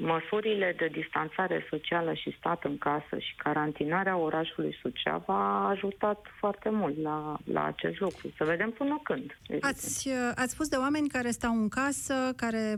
măsurile 0.00 0.74
de 0.78 0.88
distanțare 0.92 1.66
socială 1.70 2.14
și 2.14 2.36
stat 2.38 2.64
în 2.64 2.78
casă 2.78 3.18
și 3.18 3.34
carantinarea 3.36 4.16
orașului 4.16 4.78
Suceava 4.80 5.34
a 5.34 5.68
ajutat 5.68 6.26
foarte 6.38 6.68
mult 6.70 7.02
la, 7.02 7.38
la 7.44 7.64
acest 7.64 8.00
lucru. 8.00 8.32
Să 8.36 8.44
vedem 8.44 8.70
până 8.70 9.00
când. 9.02 9.36
Ați, 9.60 10.10
ați 10.34 10.52
spus 10.52 10.68
de 10.68 10.76
oameni 10.76 11.08
care 11.08 11.30
stau 11.30 11.52
în 11.52 11.68
casă, 11.68 12.32
care 12.36 12.76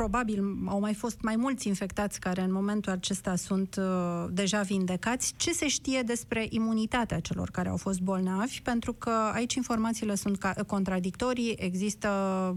probabil 0.00 0.40
au 0.66 0.80
mai 0.80 0.94
fost 0.94 1.20
mai 1.20 1.36
mulți 1.36 1.68
infectați 1.68 2.20
care 2.20 2.40
în 2.40 2.52
momentul 2.52 2.92
acesta 2.92 3.36
sunt 3.36 3.76
uh, 3.78 3.84
deja 4.30 4.60
vindecați. 4.60 5.34
Ce 5.36 5.52
se 5.52 5.68
știe 5.68 6.02
despre 6.02 6.46
imunitatea 6.48 7.20
celor 7.20 7.50
care 7.50 7.68
au 7.68 7.76
fost 7.76 8.00
bolnavi? 8.00 8.60
Pentru 8.62 8.92
că 8.92 9.10
aici 9.32 9.54
informațiile 9.54 10.14
sunt 10.14 10.38
ca- 10.38 10.54
contradictorii, 10.66 11.54
există 11.58 12.08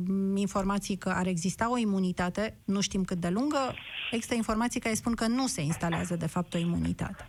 mm, 0.07 0.35
informații 0.35 0.95
că 0.95 1.09
ar 1.09 1.27
exista 1.27 1.71
o 1.71 1.77
imunitate, 1.77 2.57
nu 2.65 2.81
știm 2.81 3.03
cât 3.03 3.17
de 3.17 3.29
lungă, 3.29 3.73
există 4.11 4.35
informații 4.35 4.79
care 4.79 4.95
spun 4.95 5.13
că 5.13 5.27
nu 5.27 5.47
se 5.47 5.61
instalează 5.61 6.15
de 6.15 6.27
fapt 6.27 6.53
o 6.53 6.57
imunitate. 6.57 7.27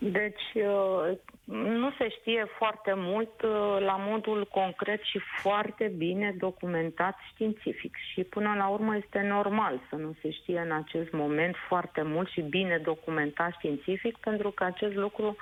Deci, 0.00 0.42
uh, 0.54 1.16
nu 1.54 1.90
se 1.98 2.08
știe 2.08 2.44
foarte 2.58 2.92
mult 2.96 3.42
uh, 3.42 3.76
la 3.80 3.96
modul 3.96 4.48
concret 4.50 5.02
și 5.02 5.20
foarte 5.42 5.92
bine 5.96 6.34
documentat 6.38 7.16
științific. 7.32 7.96
Și 8.12 8.24
până 8.24 8.54
la 8.56 8.68
urmă 8.68 8.96
este 8.96 9.20
normal 9.20 9.80
să 9.88 9.96
nu 9.96 10.14
se 10.22 10.30
știe 10.30 10.58
în 10.60 10.72
acest 10.72 11.12
moment 11.12 11.54
foarte 11.68 12.02
mult 12.02 12.28
și 12.28 12.40
bine 12.40 12.80
documentat 12.84 13.52
științific, 13.52 14.16
pentru 14.16 14.50
că 14.50 14.64
acest 14.64 14.94
lucru 14.94 15.36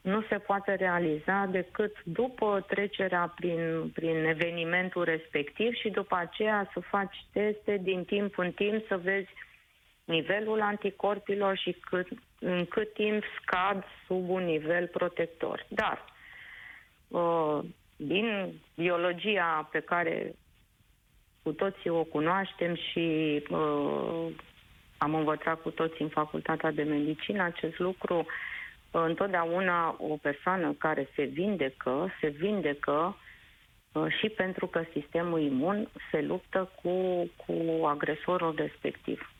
nu 0.00 0.22
se 0.28 0.38
poate 0.38 0.74
realiza 0.74 1.46
decât 1.50 1.96
după 2.04 2.64
trecerea 2.68 3.32
prin, 3.36 3.90
prin 3.94 4.24
evenimentul 4.24 5.04
respectiv 5.04 5.72
și 5.72 5.88
după 5.88 6.16
aceea 6.16 6.70
să 6.72 6.80
faci 6.80 7.24
teste 7.32 7.80
din 7.82 8.04
timp 8.04 8.38
în 8.38 8.50
timp 8.50 8.86
să 8.86 8.96
vezi 9.02 9.28
nivelul 10.10 10.60
anticorpilor 10.60 11.56
și 11.56 11.76
cât, 11.80 12.08
în 12.38 12.64
cât 12.64 12.92
timp 12.92 13.22
scad 13.40 13.84
sub 14.06 14.28
un 14.28 14.44
nivel 14.44 14.86
protector. 14.86 15.66
Dar, 15.68 16.04
uh, 17.08 17.58
din 17.96 18.52
biologia 18.74 19.68
pe 19.72 19.80
care 19.80 20.34
cu 21.42 21.52
toții 21.52 21.90
o 21.90 22.04
cunoaștem 22.04 22.74
și 22.74 23.42
uh, 23.50 24.26
am 24.98 25.14
învățat 25.14 25.60
cu 25.62 25.70
toții 25.70 26.04
în 26.04 26.08
facultatea 26.08 26.70
de 26.70 26.82
medicină 26.82 27.42
acest 27.42 27.78
lucru, 27.78 28.16
uh, 28.16 29.02
întotdeauna 29.06 29.96
o 29.98 30.16
persoană 30.16 30.72
care 30.78 31.08
se 31.14 31.24
vindecă, 31.24 32.08
se 32.20 32.28
vindecă 32.28 33.16
uh, 33.92 34.06
și 34.18 34.28
pentru 34.28 34.66
că 34.66 34.82
sistemul 34.92 35.40
imun 35.40 35.88
se 36.10 36.20
luptă 36.20 36.70
cu, 36.82 36.90
cu 37.46 37.84
agresorul 37.86 38.54
respectiv 38.56 39.32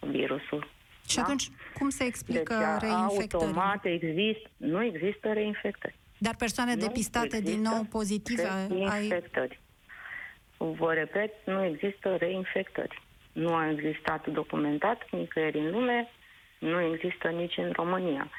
virusul. 0.00 0.68
Și 1.08 1.16
da? 1.16 1.22
atunci, 1.22 1.50
cum 1.78 1.88
se 1.88 2.04
explică 2.04 2.54
deci, 2.54 2.90
reinfectările? 2.90 3.48
automat 3.48 3.84
există, 3.84 4.48
nu 4.56 4.84
există 4.84 5.32
reinfectări. 5.32 5.94
Dar 6.18 6.34
persoane 6.38 6.74
nu 6.74 6.80
depistate 6.80 7.40
din 7.40 7.60
nou 7.60 7.86
pozitive... 7.90 8.42
Reinfectări. 8.68 9.60
Ai... 10.58 10.74
Vă 10.78 10.92
repet, 10.92 11.32
nu 11.44 11.64
există 11.64 12.16
reinfectări. 12.16 13.02
Nu 13.32 13.54
a 13.54 13.70
existat 13.70 14.26
documentat 14.26 15.02
nicăieri 15.10 15.58
în 15.58 15.70
lume, 15.70 16.08
nu 16.58 16.80
există 16.80 17.28
nici 17.28 17.56
în 17.56 17.72
România. 17.72 18.30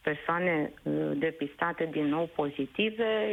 Persoane 0.00 0.72
uh, 0.82 1.10
depistate 1.14 1.88
din 1.92 2.06
nou 2.06 2.30
pozitive, 2.34 3.28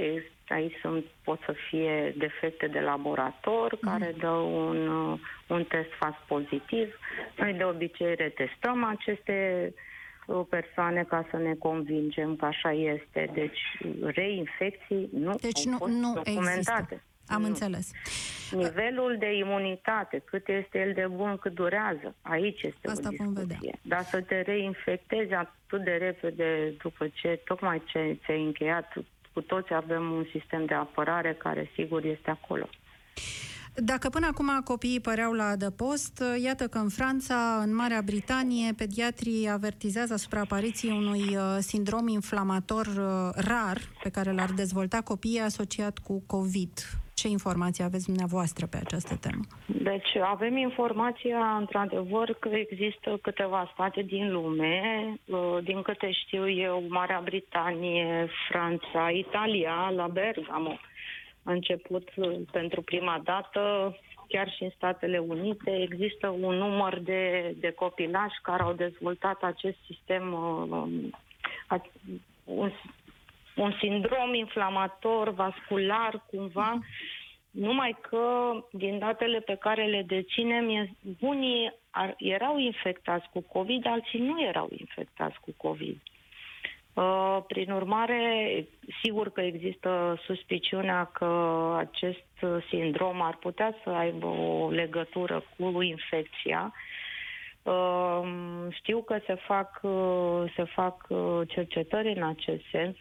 aici 0.51 0.77
sunt, 0.81 1.05
pot 1.23 1.39
să 1.45 1.53
fie 1.69 2.13
defecte 2.17 2.67
de 2.67 2.79
laborator 2.79 3.77
mm. 3.81 3.89
care 3.89 4.15
dă 4.17 4.29
un, 4.29 4.87
uh, 4.87 5.19
un 5.47 5.63
test 5.63 5.89
fast 5.99 6.17
pozitiv. 6.27 6.99
Noi 7.37 7.53
de 7.53 7.63
obicei 7.63 8.15
retestăm 8.15 8.83
aceste 8.83 9.73
uh, 10.25 10.41
persoane 10.49 11.03
ca 11.03 11.27
să 11.29 11.37
ne 11.37 11.53
convingem 11.53 12.35
că 12.35 12.45
așa 12.45 12.71
este. 12.71 13.29
Deci 13.33 13.59
reinfecții 14.01 15.09
nu 15.13 15.35
deci 15.41 15.67
au 15.67 15.71
nu, 15.71 15.77
fost 15.77 15.93
nu 15.93 16.13
documentate. 16.13 16.93
Există. 16.93 17.01
Am 17.27 17.41
nu. 17.41 17.47
înțeles. 17.47 17.91
Nivelul 18.51 19.15
de 19.19 19.37
imunitate, 19.37 20.21
cât 20.25 20.47
este 20.47 20.79
el 20.79 20.93
de 20.93 21.07
bun, 21.07 21.37
cât 21.37 21.53
durează, 21.53 22.15
aici 22.21 22.61
este 22.61 22.87
Asta 22.87 23.07
o 23.07 23.11
discuție. 23.11 23.79
Dar 23.81 24.03
să 24.03 24.21
te 24.21 24.41
reinfectezi 24.41 25.33
atât 25.33 25.83
de 25.83 25.91
repede 25.91 26.73
după 26.81 27.07
ce 27.13 27.41
tocmai 27.45 27.81
ce 27.85 28.17
ți-ai 28.25 28.43
încheiat 28.43 28.93
cu 29.33 29.41
toți 29.41 29.73
avem 29.73 30.11
un 30.11 30.25
sistem 30.31 30.65
de 30.65 30.73
apărare 30.73 31.33
care 31.33 31.71
sigur 31.75 32.03
este 32.05 32.29
acolo. 32.29 32.69
Dacă 33.75 34.09
până 34.09 34.27
acum 34.31 34.61
copiii 34.63 34.99
păreau 34.99 35.31
la 35.31 35.43
adăpost, 35.43 36.23
iată 36.43 36.67
că 36.67 36.77
în 36.77 36.89
Franța, 36.89 37.61
în 37.63 37.75
Marea 37.75 38.01
Britanie, 38.01 38.73
pediatrii 38.73 39.49
avertizează 39.49 40.13
asupra 40.13 40.39
apariției 40.39 40.91
unui 40.91 41.35
uh, 41.35 41.57
sindrom 41.59 42.07
inflamator 42.07 42.85
uh, 42.85 43.43
rar 43.45 43.77
pe 44.03 44.09
care 44.09 44.31
l-ar 44.31 44.51
dezvolta 44.51 45.01
copiii 45.01 45.39
asociat 45.39 45.97
cu 45.97 46.23
COVID. 46.25 46.71
Ce 47.21 47.27
informații 47.27 47.83
aveți 47.83 48.05
dumneavoastră 48.05 48.65
pe 48.65 48.77
această 48.77 49.15
temă? 49.15 49.43
Deci 49.65 50.15
avem 50.23 50.57
informația, 50.57 51.55
într-adevăr, 51.59 52.33
că 52.39 52.49
există 52.49 53.19
câteva 53.21 53.69
state 53.73 54.01
din 54.01 54.31
lume, 54.31 54.81
uh, 55.25 55.57
din 55.63 55.81
câte 55.81 56.11
știu 56.11 56.49
eu, 56.49 56.83
Marea 56.87 57.21
Britanie, 57.23 58.27
Franța, 58.49 59.09
Italia, 59.09 59.91
la 59.95 60.07
Bergamo. 60.07 60.79
A 61.43 61.51
început 61.51 62.09
uh, 62.15 62.39
pentru 62.51 62.81
prima 62.81 63.21
dată, 63.23 63.61
chiar 64.27 64.49
și 64.49 64.63
în 64.63 64.69
Statele 64.75 65.17
Unite, 65.17 65.81
există 65.81 66.27
un 66.27 66.55
număr 66.55 66.99
de, 66.99 67.55
de 67.59 67.71
copilași 67.71 68.41
care 68.41 68.63
au 68.63 68.73
dezvoltat 68.73 69.41
acest 69.41 69.77
sistem, 69.85 70.33
uh, 70.33 71.79
un 72.43 72.71
un 73.61 73.73
sindrom 73.79 74.33
inflamator 74.33 75.29
vascular 75.29 76.23
cumva, 76.29 76.79
numai 77.51 77.97
că 78.01 78.53
din 78.71 78.99
datele 78.99 79.39
pe 79.39 79.55
care 79.55 79.85
le 79.85 80.03
deținem, 80.07 80.97
unii 81.19 81.73
ar, 81.89 82.15
erau 82.17 82.57
infectați 82.57 83.29
cu 83.33 83.41
COVID, 83.41 83.87
alții 83.87 84.19
nu 84.19 84.41
erau 84.41 84.69
infectați 84.77 85.39
cu 85.39 85.53
COVID. 85.57 85.97
Uh, 86.93 87.37
prin 87.47 87.71
urmare, 87.71 88.65
sigur 89.03 89.31
că 89.31 89.41
există 89.41 90.21
suspiciunea 90.25 91.05
că 91.05 91.73
acest 91.77 92.45
sindrom 92.69 93.21
ar 93.21 93.35
putea 93.35 93.75
să 93.83 93.89
aibă 93.89 94.25
o 94.25 94.69
legătură 94.69 95.43
cu 95.57 95.81
infecția. 95.81 96.73
Uh, 97.63 98.23
știu 98.71 99.01
că 99.01 99.19
se 99.25 99.35
fac, 99.35 99.79
uh, 99.81 100.51
se 100.55 100.63
fac 100.63 101.07
cercetări 101.47 102.13
în 102.15 102.23
acest 102.23 102.63
sens 102.71 102.95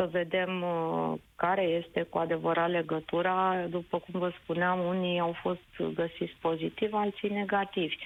să 0.00 0.08
vedem 0.12 0.62
uh, 0.62 1.18
care 1.36 1.62
este 1.62 2.02
cu 2.02 2.18
adevărat 2.18 2.70
legătura. 2.70 3.66
După 3.70 3.98
cum 3.98 4.20
vă 4.20 4.32
spuneam, 4.42 4.78
unii 4.86 5.18
au 5.18 5.36
fost 5.42 5.94
găsiți 5.94 6.36
pozitiv, 6.40 6.94
alții 6.94 7.28
negativi. 7.28 7.96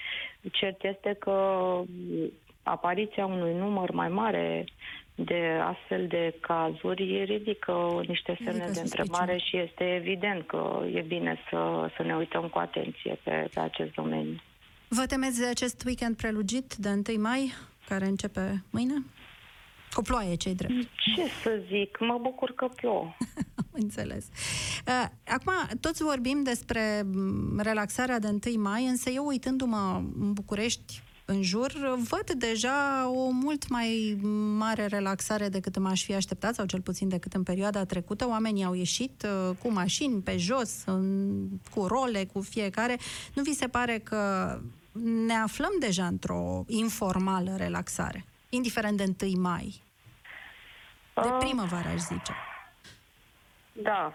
Cert 0.53 0.85
este 0.85 1.17
că 1.19 1.37
apariția 2.63 3.27
unui 3.27 3.55
număr 3.55 3.91
mai 3.91 4.09
mare 4.09 4.65
de 5.15 5.59
astfel 5.63 6.07
de 6.07 6.35
cazuri 6.41 7.25
ridică 7.25 8.01
niște 8.07 8.39
semne 8.45 8.71
de 8.73 8.81
întrebare 8.81 9.39
și 9.39 9.57
este 9.57 9.95
evident 9.95 10.47
că 10.47 10.83
e 10.95 11.01
bine 11.01 11.39
să, 11.51 11.91
să 11.97 12.03
ne 12.03 12.17
uităm 12.17 12.49
cu 12.49 12.59
atenție 12.59 13.19
pe, 13.23 13.49
pe 13.55 13.61
acest 13.61 13.93
domeniu. 13.95 14.41
Vă 14.89 15.07
temeți 15.07 15.41
de 15.41 15.47
acest 15.47 15.85
weekend 15.87 16.17
prelugit 16.17 16.75
de 16.75 16.89
1 16.89 17.21
mai, 17.21 17.53
care 17.89 18.05
începe 18.05 18.63
mâine? 18.71 18.95
Cu 19.95 20.03
ploaie, 20.03 20.35
cei 20.35 20.55
drept. 20.55 20.73
Ce 20.97 21.23
să 21.43 21.63
zic, 21.69 21.99
mă 22.01 22.19
bucur 22.23 22.55
că 22.55 22.69
plouă. 22.77 23.17
Înțeles. 23.83 24.25
Uh, 24.87 25.05
acum, 25.27 25.79
toți 25.81 26.03
vorbim 26.03 26.43
despre 26.43 27.03
mm, 27.13 27.59
relaxarea 27.59 28.19
de 28.19 28.39
1 28.47 28.63
mai, 28.63 28.87
însă 28.87 29.11
eu 29.11 29.27
uitându-mă 29.27 30.03
în 30.21 30.33
București, 30.33 31.03
în 31.25 31.43
jur, 31.43 31.73
văd 31.97 32.31
deja 32.37 33.09
o 33.09 33.31
mult 33.31 33.69
mai 33.69 34.19
mare 34.57 34.87
relaxare 34.87 35.49
decât 35.49 35.79
m-aș 35.79 36.05
fi 36.05 36.15
așteptat, 36.15 36.55
sau 36.55 36.67
cel 36.67 36.81
puțin 36.81 37.09
decât 37.09 37.33
în 37.33 37.43
perioada 37.43 37.85
trecută. 37.85 38.29
Oamenii 38.29 38.65
au 38.65 38.75
ieșit 38.75 39.27
uh, 39.27 39.57
cu 39.63 39.73
mașini 39.73 40.21
pe 40.21 40.37
jos, 40.37 40.83
în, 40.87 41.49
cu 41.75 41.87
role, 41.87 42.25
cu 42.33 42.41
fiecare. 42.41 42.99
Nu 43.35 43.43
vi 43.43 43.53
se 43.53 43.67
pare 43.67 43.99
că 43.99 44.21
ne 45.27 45.35
aflăm 45.35 45.73
deja 45.81 46.07
într-o 46.07 46.65
informală 46.67 47.55
relaxare, 47.57 48.25
indiferent 48.54 48.96
de 48.96 49.26
1 49.26 49.40
mai? 49.40 49.82
De 51.14 51.28
uh, 51.28 51.37
primăvară, 51.38 51.88
aș 51.88 52.00
zice. 52.00 52.32
Da. 53.73 54.14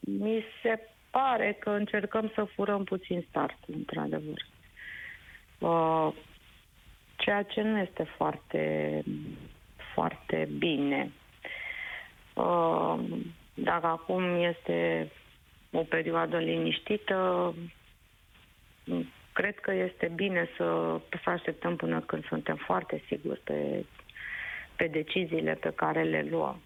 Mi 0.00 0.44
se 0.62 0.88
pare 1.10 1.56
că 1.60 1.70
încercăm 1.70 2.30
să 2.34 2.44
furăm 2.54 2.84
puțin 2.84 3.24
start, 3.28 3.58
într-adevăr. 3.66 4.46
Uh, 5.58 6.12
ceea 7.16 7.42
ce 7.42 7.60
nu 7.62 7.78
este 7.78 8.02
foarte, 8.16 9.02
foarte 9.94 10.48
bine. 10.58 11.12
Uh, 12.34 12.98
dacă 13.54 13.86
acum 13.86 14.22
este 14.42 15.10
o 15.72 15.82
perioadă 15.82 16.38
liniștită, 16.38 17.54
cred 19.32 19.58
că 19.58 19.72
este 19.72 20.12
bine 20.14 20.48
să, 20.56 21.00
să 21.22 21.30
așteptăm 21.30 21.76
până 21.76 22.00
când 22.00 22.24
suntem 22.24 22.56
foarte 22.56 23.02
siguri 23.06 23.40
pe, 23.44 23.84
pe 24.76 24.86
deciziile 24.86 25.52
pe 25.52 25.72
care 25.74 26.02
le 26.02 26.26
luăm. 26.30 26.60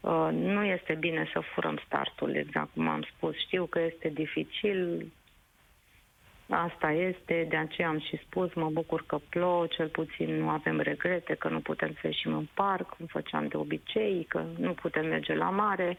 Uh, 0.00 0.28
nu 0.32 0.64
este 0.64 0.94
bine 0.94 1.28
să 1.32 1.40
furăm 1.40 1.80
startul, 1.86 2.34
exact 2.34 2.72
cum 2.72 2.88
am 2.88 3.02
spus. 3.02 3.36
Știu 3.36 3.66
că 3.66 3.80
este 3.80 4.08
dificil, 4.08 5.12
asta 6.48 6.90
este, 6.92 7.46
de 7.48 7.56
aceea 7.56 7.88
am 7.88 8.00
și 8.00 8.20
spus, 8.26 8.54
mă 8.54 8.68
bucur 8.70 9.04
că 9.06 9.18
plouă, 9.28 9.66
cel 9.66 9.88
puțin 9.88 10.34
nu 10.34 10.48
avem 10.48 10.80
regrete, 10.80 11.34
că 11.34 11.48
nu 11.48 11.60
putem 11.60 11.92
să 11.92 12.00
ieșim 12.02 12.32
în 12.32 12.46
parc, 12.54 12.88
cum 12.88 13.06
făceam 13.06 13.46
de 13.48 13.56
obicei, 13.56 14.24
că 14.28 14.44
nu 14.58 14.72
putem 14.72 15.06
merge 15.06 15.34
la 15.34 15.50
mare. 15.50 15.96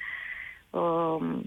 Uh, 0.70 1.40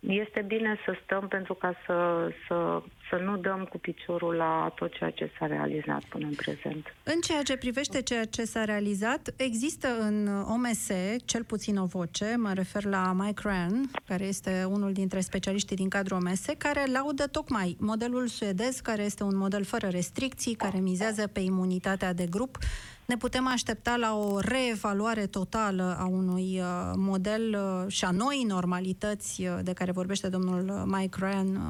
este 0.00 0.42
bine 0.46 0.78
să 0.84 0.96
stăm 1.04 1.28
pentru 1.28 1.54
ca 1.54 1.74
să, 1.86 2.28
să, 2.46 2.82
să 3.10 3.16
nu 3.24 3.36
dăm 3.36 3.64
cu 3.70 3.78
piciorul 3.78 4.34
la 4.34 4.72
tot 4.74 4.92
ceea 4.92 5.10
ce 5.10 5.30
s-a 5.38 5.46
realizat 5.46 6.04
până 6.04 6.26
în 6.26 6.34
prezent. 6.34 6.86
În 7.02 7.20
ceea 7.20 7.42
ce 7.42 7.56
privește 7.56 8.02
ceea 8.02 8.24
ce 8.24 8.44
s-a 8.44 8.64
realizat, 8.64 9.34
există 9.36 9.88
în 10.00 10.26
OMS 10.26 10.88
cel 11.24 11.44
puțin 11.44 11.76
o 11.76 11.84
voce, 11.84 12.34
mă 12.38 12.52
refer 12.52 12.84
la 12.84 13.12
Mike 13.12 13.42
Ryan, 13.44 13.90
care 14.06 14.24
este 14.24 14.64
unul 14.68 14.92
dintre 14.92 15.20
specialiștii 15.20 15.76
din 15.76 15.88
cadrul 15.88 16.16
OMS, 16.16 16.44
care 16.58 16.84
laudă 16.92 17.26
tocmai 17.26 17.76
modelul 17.80 18.26
suedez, 18.26 18.80
care 18.80 19.02
este 19.02 19.22
un 19.22 19.36
model 19.36 19.64
fără 19.64 19.86
restricții, 19.86 20.54
care 20.54 20.78
mizează 20.78 21.26
pe 21.26 21.40
imunitatea 21.40 22.12
de 22.12 22.26
grup, 22.30 22.58
ne 23.06 23.16
putem 23.16 23.46
aștepta 23.46 23.96
la 23.96 24.16
o 24.16 24.38
reevaluare 24.40 25.26
totală 25.26 25.96
a 25.98 26.06
unui 26.06 26.60
uh, 26.60 26.92
model 26.96 27.58
uh, 27.58 27.92
și 27.92 28.04
a 28.04 28.10
noi 28.10 28.44
normalități 28.48 29.42
uh, 29.42 29.58
de 29.62 29.72
care 29.72 29.92
vorbește 29.92 30.28
domnul 30.28 30.82
Mike 30.86 31.16
Ryan 31.20 31.60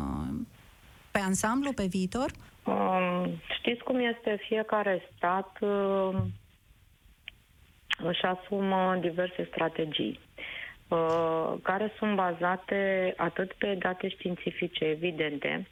pe 1.10 1.18
ansamblu, 1.18 1.72
pe 1.72 1.86
viitor? 1.86 2.30
Um, 2.64 3.40
știți 3.58 3.82
cum 3.82 3.98
este 3.98 4.36
fiecare 4.48 5.02
stat 5.16 5.58
uh, 5.60 6.14
își 7.98 8.22
asumă 8.22 8.98
diverse 9.00 9.48
strategii 9.52 10.20
uh, 10.88 11.54
care 11.62 11.92
sunt 11.98 12.14
bazate 12.14 13.14
atât 13.16 13.52
pe 13.52 13.74
date 13.74 14.08
științifice 14.08 14.84
evidente, 14.84 15.66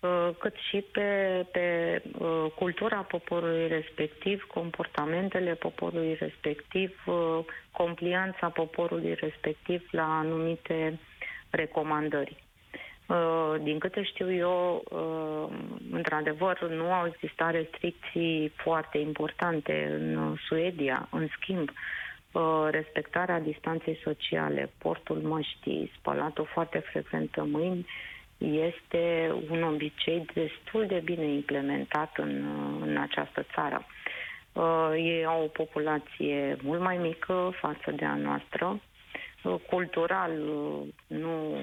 Uh, 0.00 0.30
cât 0.38 0.54
și 0.68 0.84
pe, 0.92 1.46
pe 1.52 2.02
uh, 2.18 2.46
cultura 2.54 2.96
poporului 2.96 3.68
respectiv, 3.68 4.42
comportamentele 4.42 5.54
poporului 5.54 6.14
respectiv, 6.14 7.02
uh, 7.06 7.44
complianța 7.70 8.48
poporului 8.48 9.14
respectiv 9.14 9.88
la 9.90 10.18
anumite 10.18 10.98
recomandări. 11.50 12.44
Din 13.62 13.78
câte 13.78 14.02
știu 14.02 14.32
eu, 14.32 14.82
într-adevăr, 15.90 16.68
nu 16.68 16.92
au 16.92 17.06
existat 17.06 17.50
restricții 17.50 18.52
foarte 18.56 18.98
importante 18.98 19.98
în 19.98 20.36
Suedia. 20.46 21.08
În 21.10 21.28
schimb, 21.40 21.70
respectarea 22.70 23.40
distanței 23.40 24.00
sociale, 24.02 24.70
portul 24.78 25.16
măștii, 25.16 25.92
spălatul 25.98 26.44
foarte 26.52 26.78
frecvent 26.78 27.34
în 27.34 27.50
mâini, 27.50 27.86
este 28.40 29.34
un 29.50 29.62
obicei 29.62 30.26
destul 30.34 30.86
de 30.86 31.00
bine 31.04 31.24
implementat 31.24 32.16
în, 32.16 32.44
în 32.80 32.96
această 32.96 33.46
țară. 33.54 33.86
Uh, 34.52 34.90
ei 34.96 35.24
au 35.24 35.42
o 35.42 35.46
populație 35.46 36.56
mult 36.62 36.80
mai 36.80 36.96
mică 36.96 37.52
față 37.60 37.90
de 37.90 38.04
a 38.04 38.14
noastră. 38.14 38.80
Uh, 39.42 39.54
cultural 39.68 40.30
uh, 40.30 40.88
nu 41.06 41.60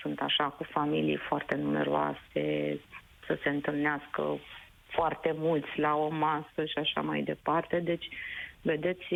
sunt 0.00 0.20
așa 0.20 0.44
cu 0.44 0.64
familii 0.64 1.16
foarte 1.16 1.54
numeroase, 1.54 2.78
să 3.26 3.38
se 3.42 3.48
întâlnească 3.48 4.38
foarte 4.86 5.34
mulți 5.36 5.78
la 5.78 5.96
o 5.96 6.08
masă 6.08 6.64
și 6.64 6.78
așa 6.78 7.00
mai 7.00 7.22
departe. 7.22 7.80
Deci, 7.80 8.08
vedeți, 8.62 9.14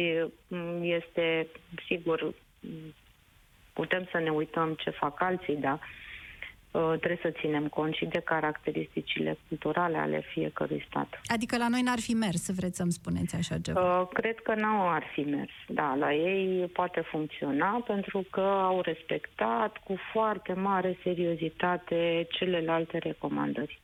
este 0.81 1.47
sigur, 1.87 2.35
putem 3.73 4.09
să 4.11 4.19
ne 4.19 4.31
uităm 4.31 4.75
ce 4.75 4.91
fac 4.91 5.21
alții, 5.21 5.57
dar 5.57 5.79
Uh, 5.79 6.14
trebuie 6.81 7.19
să 7.23 7.31
ținem 7.41 7.69
cont 7.69 7.95
și 7.95 8.05
de 8.05 8.19
caracteristicile 8.19 9.39
culturale 9.49 9.97
ale 9.97 10.21
fiecărui 10.33 10.85
stat. 10.89 11.21
Adică 11.27 11.57
la 11.57 11.69
noi 11.69 11.83
n-ar 11.83 12.01
fi 12.01 12.13
mers, 12.13 12.51
vreți 12.55 12.77
să-mi 12.77 12.93
spuneți 12.93 13.37
așa 13.37 13.59
ceva? 13.59 14.01
Uh, 14.01 14.09
cred 14.13 14.39
că 14.39 14.55
nu 14.55 14.89
ar 14.89 15.05
fi 15.13 15.21
mers. 15.21 15.53
Da, 15.69 15.95
la 15.95 16.15
ei 16.15 16.67
poate 16.73 17.01
funcționa 17.01 17.83
pentru 17.87 18.25
că 18.31 18.41
au 18.41 18.81
respectat 18.81 19.77
cu 19.85 19.97
foarte 20.13 20.53
mare 20.53 20.99
seriozitate 21.03 22.27
celelalte 22.31 22.99
recomandări. 22.99 23.83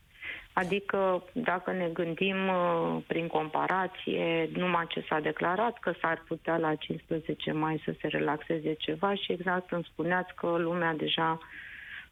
Adică, 0.53 1.25
dacă 1.33 1.73
ne 1.73 1.89
gândim 1.93 2.37
uh, 2.49 3.03
prin 3.07 3.27
comparație, 3.27 4.51
numai 4.53 4.87
ce 4.89 5.05
s-a 5.09 5.21
declarat 5.21 5.79
că 5.79 5.93
s-ar 6.01 6.23
putea 6.29 6.57
la 6.57 6.75
15 6.75 7.53
mai 7.53 7.83
să 7.85 7.95
se 8.01 8.07
relaxeze 8.07 8.75
ceva 8.75 9.15
și 9.15 9.33
exact 9.33 9.73
îmi 9.73 9.89
spuneați 9.93 10.35
că 10.35 10.57
lumea 10.59 10.95
deja 10.95 11.39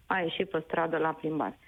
a 0.08 0.18
ieșit 0.18 0.50
pe 0.50 0.62
stradă 0.66 0.96
la 0.96 1.12
plimbare. 1.12 1.58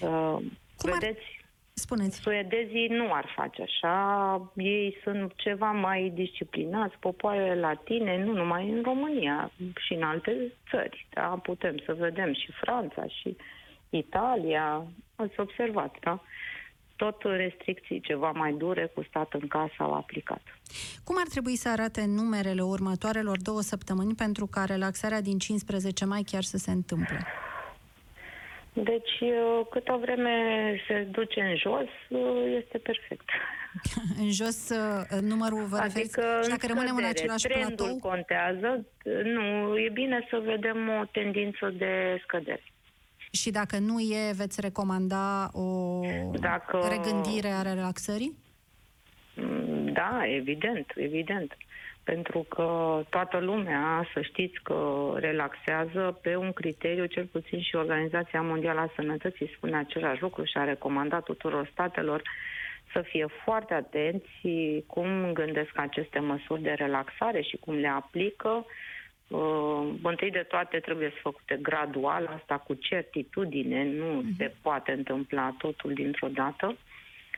Uh, 0.00 0.36
Cum 0.76 0.92
vedeți, 0.92 1.20
ar... 1.38 1.42
Spuneți. 1.76 2.20
Suedezii 2.20 2.86
nu 2.86 3.12
ar 3.12 3.32
face 3.36 3.62
așa, 3.62 4.52
ei 4.56 4.96
sunt 5.02 5.32
ceva 5.36 5.70
mai 5.70 6.10
disciplinați, 6.14 6.96
popoarele 6.98 7.60
latine, 7.60 8.24
nu 8.24 8.32
numai 8.32 8.70
în 8.70 8.82
România, 8.82 9.50
și 9.86 9.92
în 9.92 10.02
alte 10.02 10.52
țări. 10.70 11.06
Da? 11.10 11.40
Putem 11.42 11.76
să 11.84 11.94
vedem 11.98 12.34
și 12.34 12.52
Franța 12.52 13.06
și 13.06 13.36
Italia, 13.90 14.86
ați 15.14 15.40
observat, 15.40 15.96
da? 16.00 16.22
Tot 16.96 17.22
restricții 17.22 18.00
ceva 18.00 18.30
mai 18.30 18.52
dure 18.52 18.90
cu 18.94 19.02
stat 19.08 19.32
în 19.32 19.48
casă 19.48 19.74
au 19.78 19.92
aplicat. 19.92 20.42
Cum 21.04 21.16
ar 21.18 21.26
trebui 21.26 21.56
să 21.56 21.68
arate 21.68 22.04
numerele 22.06 22.62
următoarelor 22.62 23.36
două 23.42 23.60
săptămâni 23.60 24.14
pentru 24.14 24.46
ca 24.46 24.64
relaxarea 24.64 25.20
din 25.20 25.38
15 25.38 26.04
mai 26.04 26.22
chiar 26.22 26.42
să 26.42 26.56
se 26.56 26.70
întâmple? 26.70 27.26
Deci, 28.72 29.20
uh, 29.20 29.66
câtă 29.70 29.98
vreme 30.00 30.36
se 30.88 31.06
duce 31.10 31.40
în 31.40 31.56
jos, 31.56 31.88
uh, 32.08 32.54
este 32.62 32.78
perfect. 32.78 33.28
în 34.22 34.30
jos, 34.30 34.68
uh, 34.68 35.20
numărul 35.20 35.64
vă 35.64 35.78
referiți? 35.82 36.20
Adică 36.20 36.40
și 36.42 36.48
dacă 36.48 36.66
rămânem 36.66 36.96
în 36.96 37.04
același 37.04 37.46
trendul 37.46 37.74
platou? 37.76 37.98
contează. 38.10 38.84
Nu, 39.24 39.76
e 39.78 39.88
bine 39.92 40.26
să 40.30 40.42
vedem 40.44 40.88
o 41.00 41.04
tendință 41.04 41.74
de 41.76 42.20
scădere. 42.22 42.62
Și 43.34 43.50
dacă 43.50 43.78
nu 43.78 44.00
e, 44.00 44.32
veți 44.36 44.60
recomanda 44.60 45.50
o 45.52 46.00
dacă... 46.40 46.78
regândire 46.88 47.48
a 47.48 47.62
relaxării? 47.62 48.36
Mm, 49.36 49.92
da, 49.92 50.20
evident, 50.26 50.92
evident. 50.94 51.56
Pentru 52.04 52.46
că 52.48 53.00
toată 53.10 53.38
lumea, 53.38 54.08
să 54.12 54.20
știți 54.20 54.60
că 54.62 55.10
relaxează 55.14 56.18
pe 56.22 56.36
un 56.36 56.52
criteriu, 56.52 57.04
cel 57.04 57.24
puțin 57.24 57.60
și 57.60 57.76
Organizația 57.76 58.42
Mondială 58.42 58.80
a 58.80 58.92
Sănătății 58.94 59.52
spune 59.56 59.76
același 59.76 60.22
lucru 60.22 60.44
și 60.44 60.56
a 60.56 60.64
recomandat 60.64 61.22
tuturor 61.22 61.68
statelor 61.72 62.22
să 62.92 63.00
fie 63.00 63.26
foarte 63.44 63.74
atenți 63.74 64.30
cum 64.86 65.32
gândesc 65.32 65.70
aceste 65.74 66.18
măsuri 66.18 66.62
de 66.62 66.70
relaxare 66.70 67.40
și 67.42 67.56
cum 67.56 67.74
le 67.74 67.88
aplică, 67.88 68.66
Uh, 69.34 69.94
întâi 70.02 70.30
de 70.30 70.46
toate 70.48 70.78
trebuie 70.78 71.08
să 71.08 71.18
făcute 71.22 71.58
gradual, 71.62 72.26
asta 72.26 72.56
cu 72.58 72.74
certitudine, 72.74 73.84
nu 73.84 74.22
uh-huh. 74.22 74.36
se 74.36 74.54
poate 74.62 74.92
întâmpla 74.92 75.54
totul 75.58 75.92
dintr-o 75.92 76.28
dată. 76.28 76.76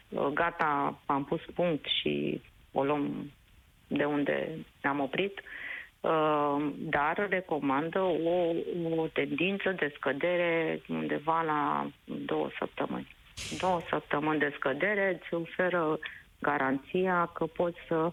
Uh, 0.08 0.26
gata, 0.26 0.98
am 1.06 1.24
pus 1.24 1.40
punct 1.54 1.86
și 2.00 2.40
o 2.72 2.84
luăm 2.84 3.30
de 3.86 4.04
unde 4.04 4.48
ne-am 4.82 5.00
oprit, 5.00 5.40
uh, 6.00 6.66
dar 6.76 7.26
recomandă 7.28 8.00
o, 8.00 8.54
o 8.96 9.06
tendință 9.06 9.70
de 9.70 9.92
scădere 9.96 10.80
undeva 10.88 11.42
la 11.42 11.90
două 12.04 12.48
săptămâni. 12.58 13.16
Două 13.58 13.80
săptămâni 13.90 14.38
de 14.38 14.52
scădere 14.56 15.20
îți 15.20 15.34
oferă 15.34 15.98
garanția 16.40 17.30
că 17.34 17.44
poți 17.44 17.78
să 17.88 17.96
uh, 17.96 18.12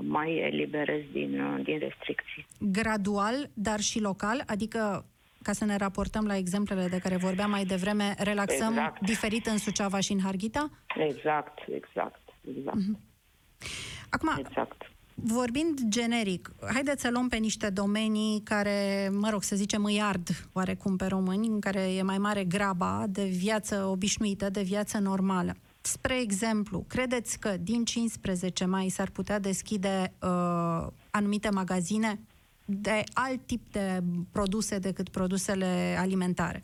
mai 0.00 0.36
eliberezi 0.36 1.06
din, 1.12 1.40
uh, 1.40 1.64
din 1.64 1.78
restricții. 1.78 2.46
Gradual, 2.58 3.50
dar 3.54 3.80
și 3.80 4.00
local? 4.00 4.42
Adică 4.46 5.04
ca 5.42 5.52
să 5.52 5.64
ne 5.64 5.76
raportăm 5.76 6.26
la 6.26 6.36
exemplele 6.36 6.88
de 6.88 6.98
care 6.98 7.16
vorbeam 7.16 7.50
mai 7.50 7.64
devreme, 7.64 8.14
relaxăm 8.18 8.72
exact. 8.72 9.00
diferit 9.00 9.46
în 9.46 9.58
Suceava 9.58 10.00
și 10.00 10.12
în 10.12 10.20
Harghita? 10.20 10.70
Exact, 10.96 11.58
exact, 11.68 12.20
exact. 12.56 12.76
Uh-huh. 12.76 12.98
Acum, 14.10 14.28
exact. 14.38 14.92
Vorbind 15.14 15.80
generic, 15.88 16.52
haideți 16.72 17.02
să 17.02 17.10
luăm 17.10 17.28
pe 17.28 17.36
niște 17.36 17.70
domenii 17.70 18.40
care, 18.44 19.08
mă 19.12 19.28
rog, 19.30 19.42
să 19.42 19.56
zicem, 19.56 19.84
îi 19.84 20.00
ard 20.02 20.28
oarecum 20.52 20.96
pe 20.96 21.06
români, 21.06 21.46
în 21.46 21.60
care 21.60 21.94
e 21.94 22.02
mai 22.02 22.18
mare 22.18 22.44
graba 22.44 23.04
de 23.08 23.24
viață 23.24 23.84
obișnuită, 23.84 24.50
de 24.50 24.62
viață 24.62 24.98
normală. 24.98 25.54
Spre 25.86 26.20
exemplu, 26.20 26.84
credeți 26.88 27.40
că 27.40 27.56
din 27.56 27.84
15 27.84 28.64
mai 28.64 28.88
s-ar 28.88 29.10
putea 29.10 29.38
deschide 29.38 30.12
uh, 30.22 30.86
anumite 31.10 31.50
magazine 31.50 32.18
de 32.64 33.02
alt 33.12 33.46
tip 33.46 33.72
de 33.72 34.00
produse 34.32 34.78
decât 34.78 35.08
produsele 35.08 35.96
alimentare? 35.98 36.62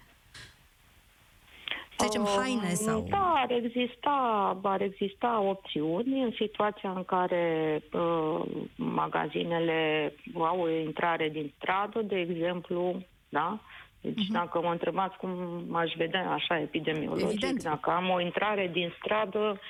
Să 1.96 2.06
zicem, 2.10 2.26
haine 2.36 2.74
sau... 2.74 3.06
Da, 3.08 3.32
ar 3.36 3.50
exista, 3.50 4.58
ar 4.62 4.80
exista 4.80 5.40
opțiuni 5.40 6.22
în 6.22 6.32
situația 6.38 6.90
în 6.90 7.04
care 7.04 7.82
uh, 7.92 8.42
magazinele 8.76 10.12
au 10.34 10.60
o 10.60 10.68
intrare 10.68 11.28
din 11.28 11.52
stradă, 11.56 12.02
de 12.02 12.18
exemplu, 12.18 13.02
da? 13.28 13.60
Deci 14.00 14.14
uh-huh. 14.14 14.32
dacă 14.32 14.60
mă 14.60 14.70
întrebați 14.70 15.16
cum 15.16 15.30
aș 15.72 15.92
vedea 15.96 16.30
așa 16.30 16.58
epidemiologic, 16.58 17.26
Evident. 17.26 17.62
dacă 17.62 17.90
am 17.90 18.10
o 18.10 18.20
intrare 18.20 18.70
din 18.72 18.92
stradă, 18.98 19.60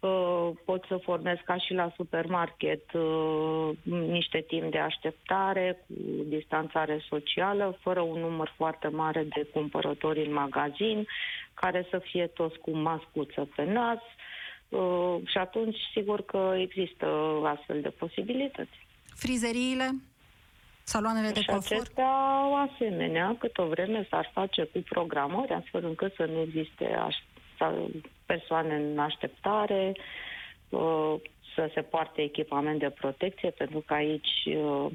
uh, 0.00 0.50
pot 0.64 0.84
să 0.88 1.00
formez 1.02 1.36
ca 1.44 1.56
și 1.56 1.72
la 1.72 1.92
supermarket 1.96 2.92
uh, 2.92 3.70
niște 4.08 4.44
timp 4.46 4.70
de 4.70 4.78
așteptare 4.78 5.84
cu 5.86 5.94
distanțare 6.28 7.04
socială, 7.08 7.78
fără 7.80 8.00
un 8.00 8.20
număr 8.20 8.52
foarte 8.56 8.88
mare 8.88 9.22
de 9.22 9.46
cumpărători 9.52 10.26
în 10.26 10.32
magazin, 10.32 11.06
care 11.54 11.86
să 11.90 11.98
fie 11.98 12.26
toți 12.26 12.58
cu 12.58 12.70
mascuță 12.70 13.48
pe 13.56 13.64
nas 13.64 14.00
uh, 14.68 15.16
și 15.26 15.38
atunci 15.38 15.76
sigur 15.92 16.24
că 16.24 16.54
există 16.56 17.06
astfel 17.44 17.80
de 17.80 17.88
posibilități. 17.88 18.86
Frizeriile? 19.14 19.90
Saloanele 20.90 21.30
de 21.30 21.44
coafur? 21.46 21.76
acestea, 21.76 22.12
asemenea, 22.72 23.36
cât 23.38 23.58
o 23.58 23.66
vreme 23.66 24.06
s-ar 24.10 24.30
face 24.32 24.64
cu 24.64 24.78
programări, 24.88 25.52
astfel 25.52 25.84
încât 25.84 26.14
să 26.14 26.24
nu 26.24 26.40
existe 26.40 26.84
aș- 26.84 27.24
persoane 28.26 28.74
în 28.74 28.98
așteptare, 28.98 29.92
uh, 30.68 31.14
să 31.54 31.70
se 31.74 31.80
poarte 31.80 32.22
echipament 32.22 32.78
de 32.78 32.90
protecție, 32.90 33.50
pentru 33.50 33.80
că 33.86 33.94
aici 33.94 34.44
uh, 34.46 34.86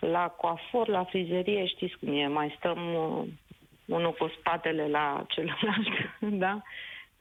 la 0.00 0.26
coafor, 0.28 0.88
la 0.88 1.04
frizerie, 1.04 1.66
știți 1.66 1.96
cum 2.00 2.12
e, 2.18 2.26
mai 2.26 2.54
stăm 2.58 2.78
unul 3.84 4.12
cu 4.18 4.32
spatele 4.38 4.88
la 4.88 5.24
celălalt, 5.28 5.88
da? 6.44 6.62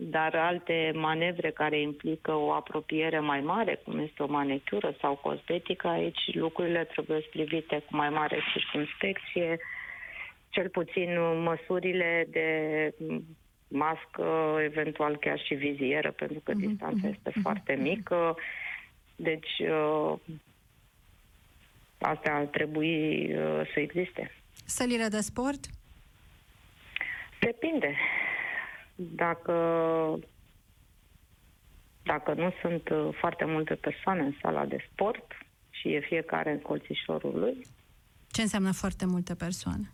Dar 0.02 0.36
alte 0.36 0.92
manevre 0.94 1.52
care 1.52 1.80
implică 1.80 2.34
o 2.34 2.52
apropiere 2.52 3.20
mai 3.20 3.42
mare, 3.42 3.76
cum 3.76 4.00
este 4.00 4.24
o 4.24 4.28
manicură 4.28 4.96
sau 5.02 5.16
cosmetică, 5.16 5.88
aici 5.88 6.34
lucrurile 6.34 6.84
trebuie 6.84 7.20
privite 7.20 7.84
cu 7.90 7.96
mai 7.96 8.10
mare 8.10 8.40
circunspecție, 8.54 9.60
cel 10.50 10.70
puțin 10.70 11.42
măsurile 11.42 12.28
de 12.30 12.50
mască, 13.68 14.58
eventual 14.64 15.18
chiar 15.18 15.40
și 15.40 15.54
vizieră, 15.54 16.12
pentru 16.12 16.40
că 16.44 16.52
mm-hmm. 16.52 16.68
distanța 16.68 17.08
mhm, 17.08 17.08
este 17.08 17.30
mm-hmm. 17.30 17.42
foarte 17.42 17.74
mică. 17.74 18.38
Deci, 19.16 19.60
uh, 19.60 20.14
astea 21.98 22.36
ar 22.36 22.46
trebui 22.46 23.34
uh, 23.36 23.62
să 23.74 23.80
existe. 23.80 24.32
Sălile 24.66 25.08
de 25.08 25.20
sport? 25.20 25.60
Depinde. 27.40 27.96
Dacă, 29.02 29.54
dacă 32.04 32.34
nu 32.34 32.54
sunt 32.62 32.90
uh, 32.90 33.08
foarte 33.20 33.46
multe 33.46 33.76
persoane 33.76 34.22
în 34.22 34.34
sala 34.42 34.66
de 34.66 34.86
sport 34.92 35.26
și 35.70 35.94
e 35.94 36.00
fiecare 36.00 36.52
în 36.52 36.60
colțișorul 36.60 37.40
lui. 37.40 37.66
Ce 38.32 38.42
înseamnă 38.42 38.72
foarte 38.72 39.06
multe 39.06 39.36
persoane? 39.36 39.92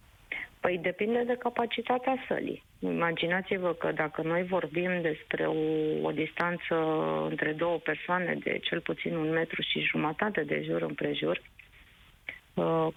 Păi 0.59 0.77
depinde 0.77 1.23
de 1.23 1.35
capacitatea 1.39 2.15
sălii. 2.27 2.63
Imaginați-vă 2.79 3.73
că 3.73 3.91
dacă 3.91 4.21
noi 4.21 4.43
vorbim 4.43 5.01
despre 5.01 5.45
o, 5.47 5.61
o 6.01 6.11
distanță 6.11 6.75
între 7.29 7.53
două 7.53 7.77
persoane 7.77 8.37
de 8.43 8.59
cel 8.63 8.81
puțin 8.81 9.15
un 9.15 9.29
metru 9.29 9.61
și 9.61 9.79
jumătate 9.79 10.43
de 10.43 10.63
jur 10.65 10.81
împrejur, 10.81 11.41
uh, 12.53 12.87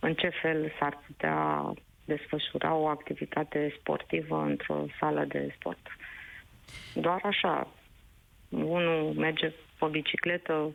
în 0.00 0.14
ce 0.14 0.28
fel 0.42 0.72
s-ar 0.78 0.98
putea 1.06 1.72
desfășura 2.04 2.74
o 2.74 2.86
activitate 2.86 3.76
sportivă 3.78 4.42
într-o 4.42 4.86
sală 5.00 5.24
de 5.24 5.54
sport. 5.58 5.86
Doar 6.94 7.20
așa. 7.22 7.68
Unul 8.48 9.12
merge 9.16 9.52
pe 9.78 9.86
bicicletă. 9.90 10.70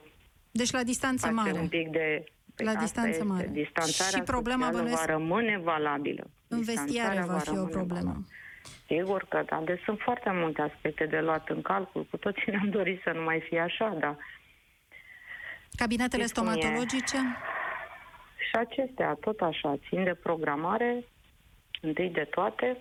Deci 0.51 0.71
la 0.71 0.83
distanță 0.83 1.31
mare. 1.31 1.51
Un 1.51 1.67
pic 1.67 1.89
de 1.89 2.23
Păi 2.55 2.65
la 2.65 2.75
distanță 2.75 3.23
mare. 3.23 3.49
Distanțarea 3.51 4.17
și 4.17 4.23
problema 4.23 4.69
bănuiesc... 4.69 4.99
va 4.99 5.05
rămâne 5.05 5.57
valabilă. 5.63 6.29
În 6.47 6.61
vestiare 6.61 7.23
va 7.27 7.37
fi 7.37 7.57
o 7.57 7.65
problemă. 7.65 7.87
Valabilă. 7.87 8.25
Sigur 8.87 9.25
că 9.29 9.43
da, 9.45 9.61
deci 9.65 9.81
sunt 9.83 9.99
foarte 9.99 10.29
multe 10.33 10.61
aspecte 10.61 11.05
de 11.05 11.19
luat 11.19 11.49
în 11.49 11.61
calcul. 11.61 12.07
Cu 12.09 12.17
toții 12.17 12.51
ne-am 12.51 12.69
dorit 12.69 13.01
să 13.03 13.11
nu 13.15 13.23
mai 13.23 13.39
fie 13.49 13.59
așa, 13.59 13.97
dar... 13.99 14.17
Cabinetele 15.75 16.25
stomatologice? 16.25 17.17
Și 18.37 18.55
acestea, 18.55 19.17
tot 19.21 19.39
așa, 19.39 19.77
țin 19.87 20.03
de 20.03 20.13
programare, 20.13 21.03
întâi 21.81 22.09
de 22.09 22.27
toate, 22.31 22.77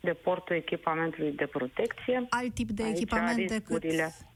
de 0.00 0.12
portul 0.12 0.56
echipamentului 0.56 1.32
de 1.32 1.46
protecție. 1.46 2.26
Alt 2.28 2.54
tip 2.54 2.68
de 2.68 2.82
Aici 2.82 2.96
echipament 2.96 3.48
decât 3.48 3.84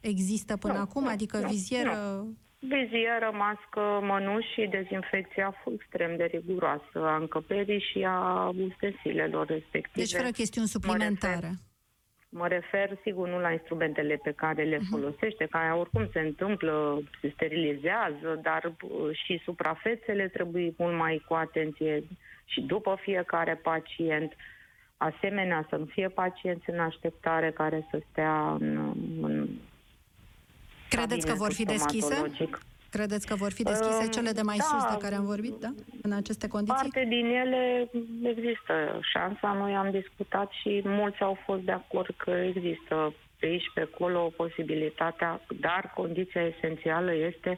există 0.01 0.57
până 0.57 0.73
nu, 0.73 0.81
acum? 0.81 1.03
Nu, 1.03 1.09
adică 1.09 1.39
nu, 1.39 1.49
vizieră... 1.49 1.93
Nu. 1.95 2.37
Vizieră, 2.63 3.31
mască, 3.33 3.81
mănuși 4.03 4.53
și 4.53 4.69
dezinfecția 4.71 5.55
extrem 5.75 6.17
de 6.17 6.25
riguroasă 6.25 6.99
a 6.99 7.17
încăperii 7.17 7.85
și 7.93 8.05
a 8.07 8.49
ustensilelor 8.69 9.47
respective. 9.47 10.01
Deci 10.05 10.15
fără 10.15 10.31
chestiuni 10.31 10.67
suplimentare. 10.67 11.51
Mă 12.29 12.49
refer, 12.49 12.69
mă 12.71 12.87
refer, 12.87 12.99
sigur, 13.05 13.29
nu 13.29 13.39
la 13.41 13.53
instrumentele 13.53 14.21
pe 14.23 14.33
care 14.33 14.63
le 14.63 14.77
uh-huh. 14.77 14.91
folosește, 14.91 15.47
care 15.51 15.73
oricum 15.73 16.09
se 16.13 16.21
întâmplă, 16.21 17.03
se 17.21 17.31
sterilizează, 17.35 18.41
dar 18.43 18.73
și 19.13 19.41
suprafețele 19.45 20.29
trebuie 20.29 20.75
mult 20.77 20.97
mai 20.97 21.25
cu 21.29 21.35
atenție 21.35 22.05
și 22.51 22.61
după 22.61 22.99
fiecare 23.01 23.55
pacient. 23.55 24.33
Asemenea, 24.97 25.67
să 25.69 25.77
nu 25.77 25.85
fie 25.85 26.09
pacienți 26.09 26.71
în 26.71 26.79
așteptare 26.79 27.51
care 27.51 27.87
să 27.91 28.01
stea 28.11 28.57
în, 28.61 28.95
în 29.23 29.49
Credeți 30.89 31.27
că 31.27 31.35
vor 31.35 31.53
fi 31.53 31.65
deschise? 31.65 32.15
Credeți 32.91 33.27
că 33.27 33.35
vor 33.35 33.53
fi 33.53 33.63
deschise 33.63 34.05
uh, 34.05 34.11
cele 34.11 34.31
de 34.31 34.43
mai 34.43 34.57
da, 34.57 34.65
sus 34.65 34.85
de 34.91 34.97
care 35.01 35.15
am 35.15 35.25
vorbit, 35.25 35.53
da? 35.53 35.69
În 36.03 36.13
aceste 36.13 36.49
condiții? 36.49 36.75
Parte 36.83 37.05
din 37.09 37.27
ele 37.27 37.91
există 38.23 39.01
șansa. 39.13 39.53
Noi 39.53 39.75
am 39.75 39.91
discutat 39.91 40.51
și 40.51 40.83
mulți 40.85 41.21
au 41.21 41.39
fost 41.45 41.63
de 41.63 41.73
acord 41.73 42.15
că 42.17 42.31
există 42.31 43.15
pe 43.39 43.47
aici, 43.47 43.71
pe 43.75 43.89
acolo, 43.93 44.33
posibilitatea, 44.37 45.41
dar 45.61 45.93
condiția 45.95 46.43
esențială 46.47 47.15
este 47.15 47.57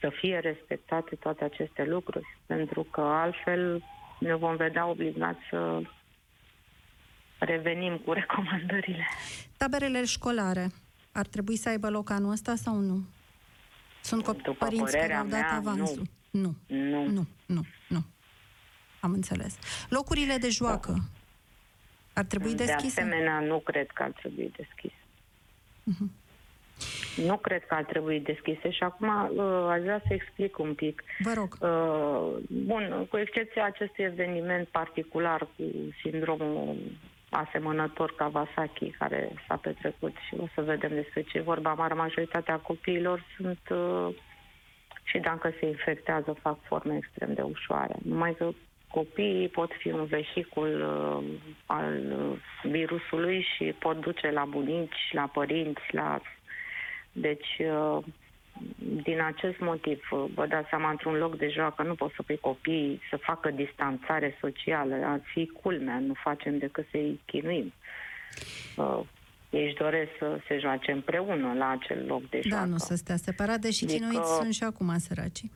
să 0.00 0.08
fie 0.08 0.38
respectate 0.38 1.14
toate 1.14 1.44
aceste 1.44 1.84
lucruri, 1.84 2.38
pentru 2.46 2.86
că 2.90 3.00
altfel 3.00 3.82
ne 4.22 4.34
vom 4.34 4.56
vedea 4.56 4.86
obligați 4.86 5.40
să 5.50 5.82
revenim 7.38 7.96
cu 7.96 8.12
recomandările. 8.20 9.06
Taberele 9.56 10.04
școlare 10.04 10.70
ar 11.12 11.26
trebui 11.26 11.56
să 11.56 11.68
aibă 11.68 11.90
loc 11.90 12.10
anul 12.10 12.30
ăsta 12.30 12.54
sau 12.54 12.74
nu? 12.74 13.02
Sunt 14.02 14.24
copii 14.24 14.54
părinți 14.54 14.92
care 14.92 15.14
au 15.14 15.26
dat 15.26 15.40
mea, 15.40 15.54
avansul. 15.56 16.06
Nu. 16.30 16.54
Nu. 16.66 17.06
Nu. 17.06 17.26
Nu. 17.46 17.66
Nu. 17.88 18.04
Am 19.00 19.12
înțeles. 19.12 19.58
Locurile 19.88 20.36
de 20.36 20.48
joacă 20.48 21.10
ar 22.12 22.24
trebui 22.24 22.54
deschise? 22.54 23.00
De 23.00 23.00
asemenea, 23.00 23.40
nu 23.40 23.58
cred 23.58 23.90
că 23.90 24.02
ar 24.02 24.10
trebui 24.10 24.52
deschise. 24.56 24.94
Uh-huh. 25.90 26.21
Nu 27.16 27.36
cred 27.36 27.64
că 27.64 27.74
ar 27.74 27.84
trebui 27.84 28.20
deschise 28.20 28.70
și 28.70 28.82
acum 28.82 29.08
uh, 29.08 29.66
aș 29.70 29.80
vrea 29.80 30.02
să 30.06 30.14
explic 30.14 30.58
un 30.58 30.74
pic. 30.74 31.02
Vă 31.18 31.32
rog. 31.36 31.56
Uh, 31.60 32.42
bun, 32.48 33.06
cu 33.10 33.16
excepția 33.16 33.64
acestui 33.64 34.04
eveniment 34.04 34.68
particular 34.68 35.40
cu 35.40 35.62
sindromul 36.02 36.76
asemănător 37.30 38.14
Kawasaki 38.14 38.90
care 38.90 39.32
s-a 39.48 39.56
petrecut 39.56 40.12
și 40.28 40.34
o 40.40 40.46
să 40.54 40.60
vedem 40.60 40.90
despre 40.90 41.22
ce 41.22 41.40
vorba. 41.40 41.72
Mare 41.72 41.94
majoritatea 41.94 42.56
copiilor 42.56 43.24
sunt 43.36 43.60
uh, 43.70 44.14
și 45.02 45.18
dacă 45.18 45.52
se 45.60 45.66
infectează 45.66 46.36
fac 46.40 46.58
forme 46.62 46.96
extrem 46.96 47.34
de 47.34 47.42
ușoare. 47.42 47.94
Numai 48.02 48.34
că 48.34 48.50
copiii 48.88 49.48
pot 49.48 49.70
fi 49.78 49.90
un 49.90 50.04
vehicul 50.04 50.70
uh, 50.80 51.24
al 51.66 52.02
virusului 52.62 53.46
și 53.54 53.64
pot 53.64 54.00
duce 54.00 54.30
la 54.30 54.44
bunici, 54.44 55.10
la 55.12 55.30
părinți, 55.32 55.82
la 55.90 56.20
deci, 57.12 57.58
uh, 57.58 58.04
din 59.02 59.20
acest 59.20 59.58
motiv, 59.58 60.08
uh, 60.10 60.24
vă 60.34 60.46
dați 60.46 60.68
seama, 60.68 60.90
într-un 60.90 61.14
loc 61.14 61.36
de 61.36 61.48
joacă 61.48 61.82
nu 61.82 61.94
poți 61.94 62.14
să 62.14 62.22
pui 62.22 62.38
copiii 62.38 63.00
să 63.10 63.16
facă 63.16 63.50
distanțare 63.50 64.36
socială, 64.40 64.94
ar 65.04 65.20
fi 65.24 65.46
culmea, 65.62 65.98
nu 65.98 66.12
facem 66.22 66.58
decât 66.58 66.86
să-i 66.90 67.20
chinuim. 67.26 67.72
Uh, 68.76 69.00
ei 69.50 69.64
își 69.64 69.74
doresc 69.74 70.10
să 70.18 70.40
se 70.48 70.58
joace 70.58 70.92
împreună 70.92 71.52
la 71.52 71.68
acel 71.68 72.06
loc 72.06 72.28
de 72.28 72.40
joacă. 72.42 72.64
Da, 72.64 72.70
nu 72.70 72.76
să 72.76 72.94
stea 72.94 73.16
separat, 73.16 73.58
deși 73.58 73.84
adică 73.84 73.98
chinuiți 73.98 74.34
sunt 74.36 74.54
și 74.54 74.62
acum 74.62 74.98
săracii. 74.98 75.50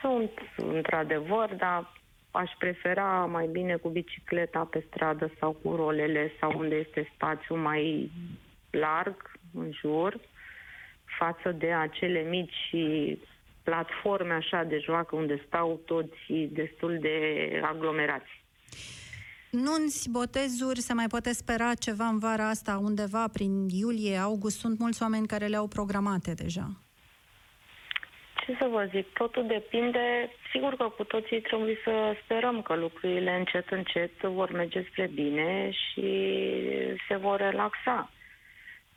Sunt, 0.00 0.30
într-adevăr, 0.56 1.54
dar 1.56 1.92
aș 2.30 2.50
prefera 2.58 3.24
mai 3.24 3.46
bine 3.46 3.76
cu 3.76 3.88
bicicleta 3.88 4.68
pe 4.70 4.84
stradă 4.88 5.30
sau 5.38 5.52
cu 5.62 5.74
rolele 5.74 6.32
sau 6.40 6.58
unde 6.58 6.74
este 6.74 7.10
spațiu 7.14 7.56
mai 7.56 8.10
larg 8.70 9.30
în 9.54 9.70
jur 9.80 10.20
față 11.22 11.52
de 11.52 11.72
acele 11.72 12.20
mici 12.28 12.74
platforme 13.62 14.32
așa 14.32 14.62
de 14.62 14.78
joacă 14.78 15.16
unde 15.16 15.42
stau 15.46 15.80
toți 15.86 16.32
destul 16.60 16.98
de 17.00 17.16
aglomerați. 17.62 18.32
Nunți, 19.50 20.10
botezuri, 20.10 20.80
se 20.80 20.92
mai 20.92 21.06
poate 21.06 21.32
spera 21.32 21.74
ceva 21.74 22.04
în 22.04 22.18
vara 22.18 22.48
asta, 22.48 22.80
undeva 22.82 23.24
prin 23.32 23.68
iulie, 23.68 24.16
august? 24.16 24.58
Sunt 24.58 24.78
mulți 24.78 25.02
oameni 25.02 25.26
care 25.26 25.46
le-au 25.46 25.68
programate 25.68 26.32
deja. 26.34 26.66
Ce 28.46 28.56
să 28.58 28.66
vă 28.70 28.88
zic, 28.94 29.06
totul 29.12 29.46
depinde. 29.46 30.30
Sigur 30.52 30.74
că 30.76 30.84
cu 30.96 31.04
toții 31.04 31.40
trebuie 31.40 31.76
să 31.84 32.16
sperăm 32.24 32.62
că 32.62 32.74
lucrurile 32.74 33.36
încet, 33.38 33.70
încet 33.70 34.20
vor 34.22 34.50
merge 34.52 34.86
spre 34.90 35.10
bine 35.14 35.70
și 35.70 36.08
se 37.08 37.16
vor 37.16 37.38
relaxa. 37.38 38.10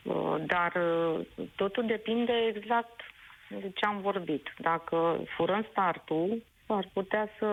Uh, 0.04 0.36
dar 0.46 0.74
uh, 0.76 1.26
totul 1.56 1.86
depinde 1.86 2.34
exact 2.56 3.02
de 3.50 3.72
ce 3.76 3.86
am 3.86 4.02
vorbit. 4.02 4.54
Dacă 4.58 5.24
furăm 5.36 5.66
startul, 5.72 6.44
ar 6.68 6.89
putea 6.94 7.30
să, 7.39 7.48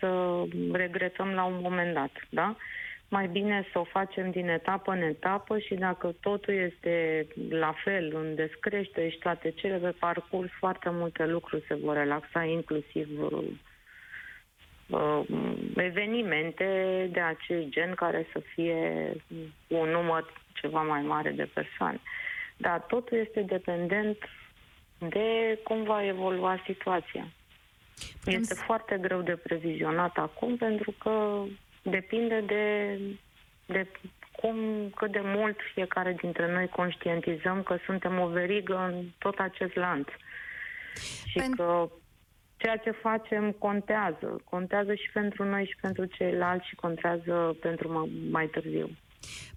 să 0.00 0.42
regretăm 0.72 1.28
la 1.28 1.44
un 1.44 1.58
moment 1.62 1.94
dat, 1.94 2.10
da? 2.28 2.56
Mai 3.08 3.28
bine 3.28 3.66
să 3.72 3.78
o 3.78 3.84
facem 3.84 4.30
din 4.30 4.48
etapă 4.48 4.92
în 4.92 5.02
etapă 5.02 5.58
și 5.58 5.74
dacă 5.74 6.14
totul 6.20 6.54
este 6.54 7.26
la 7.50 7.74
fel, 7.84 8.12
în 8.14 8.34
descrește 8.34 9.10
și 9.10 9.18
toate 9.18 9.50
cele 9.50 9.76
pe 9.76 9.94
parcurs, 9.98 10.50
foarte 10.58 10.90
multe 10.90 11.26
lucruri 11.26 11.64
se 11.68 11.74
vor 11.74 11.96
relaxa, 11.96 12.44
inclusiv 12.44 13.08
uh, 13.22 13.44
uh, 14.90 15.20
evenimente 15.76 17.08
de 17.12 17.20
acest 17.20 17.68
gen 17.68 17.94
care 17.94 18.26
să 18.32 18.42
fie 18.54 19.12
un 19.68 19.88
număr 19.88 20.32
ceva 20.62 20.82
mai 20.82 21.02
mare 21.02 21.30
de 21.30 21.50
persoane. 21.54 22.00
Dar 22.56 22.80
totul 22.80 23.18
este 23.18 23.40
dependent 23.40 24.18
de 24.98 25.58
cum 25.64 25.82
va 25.82 26.06
evolua 26.06 26.62
situația. 26.66 27.26
Este 28.24 28.54
foarte 28.54 28.98
greu 29.00 29.22
de 29.22 29.36
previzionat 29.36 30.16
acum 30.16 30.56
pentru 30.56 30.94
că 30.98 31.42
depinde 31.82 32.40
de, 32.40 32.98
de 33.66 33.86
cum, 34.32 34.56
cât 34.94 35.12
de 35.12 35.20
mult 35.24 35.56
fiecare 35.74 36.16
dintre 36.20 36.52
noi 36.52 36.68
conștientizăm 36.68 37.62
că 37.62 37.76
suntem 37.84 38.20
o 38.20 38.26
verigă 38.26 38.90
în 38.92 39.04
tot 39.18 39.38
acest 39.38 39.74
lanț. 39.74 40.08
Și 41.26 41.38
Pen... 41.38 41.50
că 41.50 41.88
ceea 42.56 42.76
ce 42.76 42.90
facem 42.90 43.52
contează. 43.52 44.40
Contează 44.44 44.94
și 44.94 45.10
pentru 45.12 45.44
noi 45.44 45.64
și 45.64 45.76
pentru 45.80 46.04
ceilalți 46.04 46.68
și 46.68 46.74
contează 46.74 47.56
pentru 47.60 48.10
mai 48.30 48.46
târziu. 48.46 48.90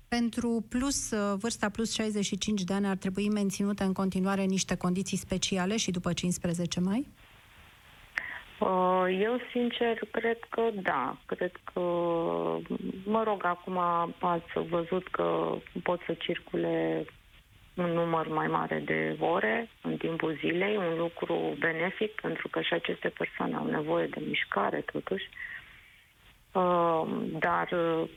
Pentru 0.07 0.65
plus, 0.69 1.11
uh, 1.11 1.37
vârsta 1.39 1.69
plus 1.69 1.93
65 1.93 2.63
de 2.63 2.73
ani 2.73 2.87
ar 2.87 2.95
trebui 2.95 3.29
menținute 3.29 3.83
în 3.83 3.93
continuare 3.93 4.43
niște 4.43 4.77
condiții 4.77 5.17
speciale 5.17 5.77
și 5.77 5.91
după 5.91 6.13
15 6.13 6.79
mai? 6.79 7.07
Uh, 8.59 9.19
eu, 9.19 9.39
sincer, 9.51 9.99
cred 10.11 10.39
că 10.49 10.61
da. 10.81 11.17
Cred 11.25 11.51
că, 11.73 11.79
mă 13.03 13.23
rog, 13.23 13.45
acum 13.45 13.77
ați 14.19 14.67
văzut 14.69 15.07
că 15.07 15.55
pot 15.83 15.99
să 16.05 16.13
circule 16.13 17.05
un 17.73 17.91
număr 17.91 18.27
mai 18.27 18.47
mare 18.47 18.81
de 18.85 19.17
ore 19.19 19.69
în 19.81 19.97
timpul 19.97 20.37
zilei, 20.39 20.75
un 20.75 20.97
lucru 20.97 21.55
benefic, 21.59 22.21
pentru 22.21 22.47
că 22.47 22.61
și 22.61 22.73
aceste 22.73 23.13
persoane 23.17 23.55
au 23.55 23.65
nevoie 23.65 24.07
de 24.07 24.23
mișcare, 24.27 24.83
totuși. 24.91 25.23
Uh, 25.23 25.54
dar, 27.39 27.69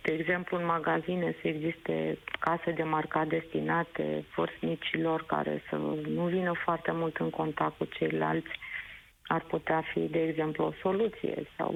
de 0.03 0.13
exemplu, 0.13 0.57
în 0.57 0.65
magazine 0.65 1.37
să 1.41 1.49
existe 1.49 2.19
case 2.39 2.71
de 2.71 2.83
marcat 2.83 3.27
destinate 3.27 4.25
vârstnicilor 4.37 5.25
care 5.27 5.63
să 5.69 5.77
nu 6.09 6.25
vină 6.25 6.53
foarte 6.65 6.93
mult 6.93 7.17
în 7.17 7.31
contact 7.31 7.77
cu 7.77 7.85
ceilalți 7.85 8.51
ar 9.27 9.41
putea 9.41 9.83
fi, 9.93 10.01
de 10.01 10.23
exemplu, 10.23 10.65
o 10.65 10.73
soluție 10.83 11.47
sau 11.57 11.75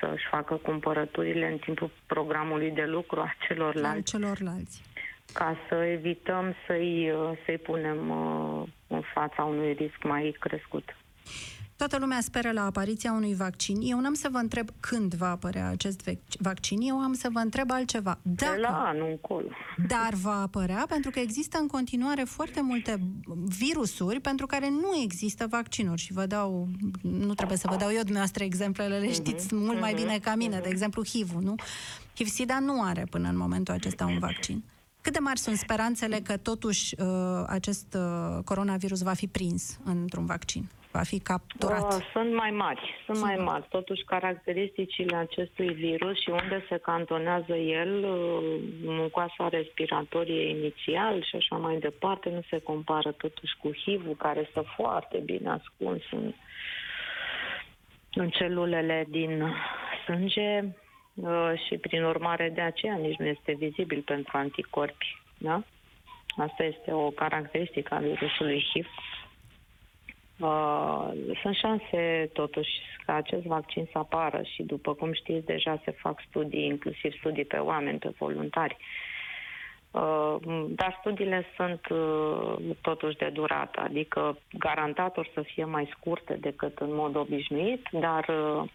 să-și 0.00 0.26
facă 0.30 0.54
cumpărăturile 0.54 1.46
în 1.46 1.58
timpul 1.58 1.90
programului 2.06 2.70
de 2.70 2.84
lucru 2.84 3.20
a 3.20 3.34
celorlalți. 3.48 4.14
Al 4.14 4.20
celorlalți. 4.20 4.82
Ca 5.32 5.56
să 5.68 5.74
evităm 5.74 6.54
să-i, 6.66 7.12
să-i 7.44 7.58
punem 7.58 8.10
uh, 8.10 8.68
în 8.86 9.02
fața 9.14 9.42
unui 9.44 9.72
risc 9.72 10.02
mai 10.02 10.36
crescut. 10.38 10.96
Toată 11.78 11.98
lumea 11.98 12.20
speră 12.20 12.52
la 12.52 12.64
apariția 12.64 13.12
unui 13.12 13.34
vaccin. 13.34 13.78
Eu 13.82 14.00
n-am 14.00 14.14
să 14.14 14.28
vă 14.32 14.38
întreb 14.38 14.68
când 14.80 15.14
va 15.14 15.30
apărea 15.30 15.68
acest 15.68 16.08
vaccin, 16.38 16.80
eu 16.80 16.98
am 16.98 17.12
să 17.12 17.28
vă 17.32 17.38
întreb 17.38 17.70
altceva. 17.70 18.18
Dacă, 18.22 18.60
la 18.60 18.68
anul 18.68 19.08
încolo. 19.10 19.48
Dar 19.88 20.14
va 20.14 20.40
apărea 20.40 20.84
pentru 20.88 21.10
că 21.10 21.18
există 21.18 21.58
în 21.60 21.66
continuare 21.66 22.22
foarte 22.22 22.60
multe 22.60 23.00
virusuri 23.58 24.20
pentru 24.20 24.46
care 24.46 24.68
nu 24.70 25.00
există 25.02 25.46
vaccinuri. 25.50 26.00
Și 26.00 26.12
vă 26.12 26.26
dau, 26.26 26.68
nu 27.02 27.34
trebuie 27.34 27.58
să 27.58 27.66
vă 27.70 27.76
dau 27.76 27.88
eu 27.88 28.00
dumneavoastră 28.00 28.44
exemplele, 28.44 28.98
le 28.98 29.04
mhm, 29.04 29.12
știți 29.12 29.46
uh-huh, 29.46 29.50
mult 29.52 29.80
mai 29.80 29.92
uh-huh, 29.92 29.96
bine 29.96 30.18
ca 30.18 30.34
mine. 30.34 30.58
Uh-huh. 30.58 30.62
De 30.62 30.68
exemplu, 30.68 31.04
HIV-ul, 31.04 31.42
nu? 31.42 31.54
HIV-SIDA 32.14 32.58
nu 32.58 32.82
are 32.82 33.06
până 33.10 33.28
în 33.28 33.36
momentul 33.36 33.74
acesta 33.74 34.06
un 34.06 34.18
vaccin. 34.18 34.64
Cât 35.00 35.12
de 35.12 35.18
mari 35.18 35.38
sunt 35.38 35.56
speranțele 35.56 36.20
că 36.20 36.36
totuși 36.36 36.94
uh, 37.00 37.06
acest 37.46 37.96
uh, 37.96 38.42
coronavirus 38.44 39.00
va 39.02 39.12
fi 39.12 39.26
prins 39.26 39.78
într-un 39.84 40.26
vaccin? 40.26 40.68
Va 40.92 41.02
fi 41.02 41.18
capturat? 41.18 41.94
Uh, 41.94 42.06
sunt 42.12 42.34
mai 42.34 42.50
mari, 42.50 42.80
sunt, 43.04 43.16
sunt 43.16 43.28
mai 43.28 43.44
mari. 43.44 43.66
Totuși, 43.68 44.04
caracteristicile 44.04 45.16
acestui 45.16 45.72
virus 45.72 46.20
și 46.20 46.30
unde 46.30 46.64
se 46.68 46.76
cantonează 46.76 47.54
el, 47.54 48.04
uh, 48.04 48.60
mucoasa 48.82 49.48
respiratorie 49.48 50.48
inițial 50.48 51.22
și 51.22 51.36
așa 51.36 51.56
mai 51.56 51.78
departe, 51.78 52.30
nu 52.30 52.42
se 52.50 52.58
compară 52.58 53.12
totuși 53.12 53.56
cu 53.62 53.70
HIV-ul, 53.72 54.16
care 54.16 54.40
este 54.46 54.62
foarte 54.76 55.18
bine 55.18 55.50
ascuns 55.50 56.02
în, 56.10 56.32
în 58.14 58.28
celulele 58.28 59.06
din 59.08 59.54
sânge 60.04 60.64
uh, 61.14 61.52
și, 61.66 61.76
prin 61.76 62.02
urmare, 62.02 62.50
de 62.54 62.60
aceea 62.60 62.96
nici 62.96 63.18
nu 63.18 63.26
este 63.26 63.54
vizibil 63.58 64.02
pentru 64.04 64.36
anticorpi. 64.36 65.22
Da? 65.38 65.62
Asta 66.36 66.64
este 66.64 66.92
o 66.92 67.10
caracteristică 67.10 67.94
a 67.94 67.98
virusului 67.98 68.66
HIV. 68.72 68.86
Uh, 70.38 71.08
sunt 71.42 71.54
șanse 71.54 72.30
totuși 72.32 72.70
ca 73.06 73.14
acest 73.14 73.42
vaccin 73.42 73.88
să 73.92 73.98
apară 73.98 74.42
și 74.42 74.62
după 74.62 74.94
cum 74.94 75.12
știți 75.12 75.46
deja 75.46 75.80
se 75.84 75.90
fac 75.90 76.20
studii, 76.28 76.64
inclusiv 76.64 77.12
studii 77.18 77.44
pe 77.44 77.56
oameni, 77.56 77.98
pe 77.98 78.12
voluntari. 78.18 78.76
Uh, 79.90 80.36
dar 80.68 80.96
studiile 81.00 81.44
sunt 81.56 81.80
uh, 81.88 82.74
totuși 82.80 83.16
de 83.16 83.30
durată, 83.32 83.80
adică 83.80 84.38
garantat 84.58 85.16
or 85.16 85.30
să 85.34 85.42
fie 85.42 85.64
mai 85.64 85.90
scurte 85.96 86.34
decât 86.34 86.78
în 86.78 86.94
mod 86.94 87.16
obișnuit, 87.16 87.88
dar 87.90 88.28
uh, 88.28 88.68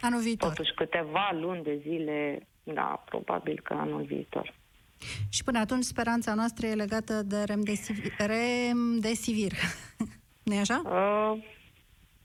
anul 0.00 0.20
viitor. 0.20 0.48
totuși 0.48 0.74
câteva 0.74 1.30
luni 1.40 1.62
de 1.62 1.76
zile, 1.76 2.46
da, 2.62 3.02
probabil 3.04 3.60
că 3.62 3.74
anul 3.74 4.02
viitor. 4.02 4.54
Și 5.28 5.44
până 5.44 5.58
atunci 5.58 5.84
speranța 5.84 6.34
noastră 6.34 6.66
e 6.66 6.74
legată 6.74 7.22
de 7.22 7.42
remdesivir. 7.46 8.12
remdesivir. 8.18 9.52
nu 10.46 10.54
e 10.54 10.58
așa? 10.58 10.82
Uh, 10.84 11.42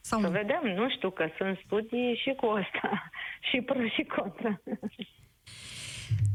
Sau 0.01 0.19
să 0.19 0.25
nu? 0.27 0.31
vedem, 0.31 0.61
nu 0.75 0.89
știu, 0.89 1.09
că 1.11 1.27
sunt 1.37 1.57
studii 1.65 2.19
și 2.23 2.33
cu 2.37 2.45
asta, 2.45 3.09
și 3.51 3.61
pro 3.61 3.87
și 3.87 4.03
contra. 4.03 4.61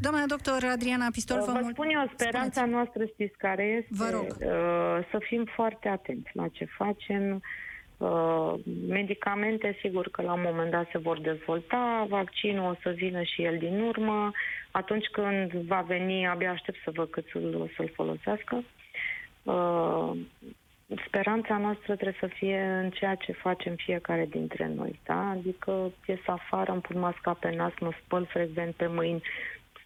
Doamna 0.00 0.26
doctor 0.26 0.64
Adriana 0.64 1.06
Pistol, 1.12 1.38
vă, 1.46 1.52
vă 1.52 1.68
spun 1.70 1.88
eu, 1.88 2.10
speranța 2.16 2.50
Spuneți. 2.60 2.70
noastră 2.72 3.04
știți 3.04 3.36
care 3.36 3.62
este? 3.64 3.88
Vă 3.90 4.10
rog. 4.10 4.26
Uh, 4.40 5.06
să 5.10 5.18
fim 5.28 5.44
foarte 5.54 5.88
atenți 5.88 6.30
la 6.32 6.48
ce 6.48 6.64
facem, 6.64 7.24
Uh, 7.34 7.42
medicamente, 8.88 9.76
sigur 9.80 10.08
că 10.08 10.22
la 10.22 10.32
un 10.32 10.40
moment 10.44 10.70
dat 10.70 10.88
se 10.90 10.98
vor 10.98 11.20
dezvolta, 11.20 12.06
vaccinul 12.08 12.70
o 12.70 12.74
să 12.82 12.90
vină 12.90 13.22
și 13.22 13.42
el 13.42 13.58
din 13.58 13.80
urmă. 13.80 14.30
Atunci 14.70 15.06
când 15.06 15.52
va 15.52 15.80
veni, 15.80 16.26
abia 16.26 16.50
aștept 16.50 16.78
să 16.84 16.90
văd 16.90 17.10
cât 17.10 17.26
să-l, 17.32 17.70
să-l 17.76 17.90
folosească. 17.94 18.64
Uh, 19.42 20.10
speranța 21.06 21.58
noastră 21.58 21.94
trebuie 21.94 22.16
să 22.20 22.26
fie 22.26 22.60
în 22.60 22.90
ceea 22.90 23.14
ce 23.14 23.32
facem 23.32 23.74
fiecare 23.74 24.26
dintre 24.30 24.70
noi, 24.74 25.00
da? 25.04 25.28
Adică 25.28 25.92
ies 26.06 26.20
afară, 26.26 26.72
îmi 26.72 26.80
pun 26.80 26.98
masca 26.98 27.32
pe 27.32 27.54
nas, 27.54 27.72
mă 27.80 27.92
spăl 28.04 28.26
frecvent 28.26 28.74
pe 28.74 28.86
mâini, 28.86 29.22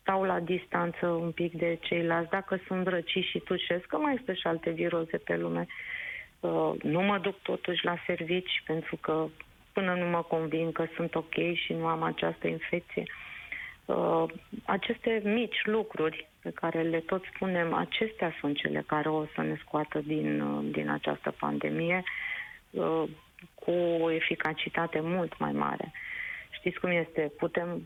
stau 0.01 0.22
la 0.22 0.40
distanță 0.40 1.07
un 1.07 1.31
pic 1.31 1.53
de 1.53 1.79
ceilalți, 1.81 2.31
dacă 2.31 2.61
sunt 2.66 2.87
răciți 2.87 3.29
și 3.29 3.38
tușesc, 3.38 3.87
că 3.87 3.96
mai 3.96 4.14
este 4.14 4.35
și 4.35 4.46
alte 4.46 4.70
viroze 4.70 5.16
pe 5.16 5.37
lume. 5.37 5.61
Uh, 5.61 6.01
nu 6.83 7.00
mă 7.00 7.18
duc 7.18 7.38
totuși 7.42 7.85
la 7.85 7.96
servici 8.07 8.62
pentru 8.66 8.96
că 8.96 9.26
până 9.72 9.94
nu 9.94 10.07
mă 10.07 10.22
convin 10.22 10.72
că 10.72 10.87
sunt 10.94 11.14
ok 11.14 11.35
și 11.55 11.72
nu 11.72 11.87
am 11.87 12.02
această 12.02 12.46
infecție. 12.46 13.02
Uh, 13.85 14.24
aceste 14.64 15.20
mici 15.24 15.64
lucruri 15.64 16.28
pe 16.42 16.50
care 16.50 16.83
le 16.83 16.98
tot 16.98 17.24
spunem, 17.35 17.74
acestea 17.74 18.35
sunt 18.40 18.57
cele 18.57 18.85
care 18.87 19.09
o 19.09 19.24
să 19.35 19.40
ne 19.40 19.57
scoată 19.64 19.98
din, 19.98 20.70
din 20.70 20.88
această 20.88 21.31
pandemie 21.31 22.02
uh, 22.70 23.02
cu 23.55 23.70
o 24.00 24.11
eficacitate 24.11 25.00
mult 25.00 25.38
mai 25.38 25.52
mare. 25.52 25.92
Știți 26.50 26.78
cum 26.78 26.90
este? 26.90 27.33
Putem, 27.38 27.83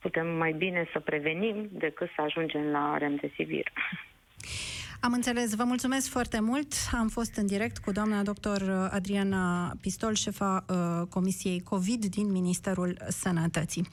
putem 0.00 0.26
mai 0.26 0.52
bine 0.52 0.88
să 0.92 1.00
prevenim 1.00 1.68
decât 1.70 2.10
să 2.14 2.22
ajungem 2.22 2.70
la 2.70 2.96
remdesivir. 2.98 3.72
Am 5.00 5.12
înțeles. 5.12 5.54
Vă 5.54 5.64
mulțumesc 5.64 6.08
foarte 6.08 6.40
mult. 6.40 6.72
Am 6.92 7.08
fost 7.08 7.34
în 7.36 7.46
direct 7.46 7.78
cu 7.78 7.92
doamna 7.92 8.22
doctor 8.22 8.88
Adriana 8.92 9.72
Pistol, 9.80 10.14
șefa 10.14 10.64
uh, 10.68 11.06
Comisiei 11.08 11.60
COVID 11.60 12.04
din 12.04 12.30
Ministerul 12.30 12.98
Sănătății. 13.08 13.88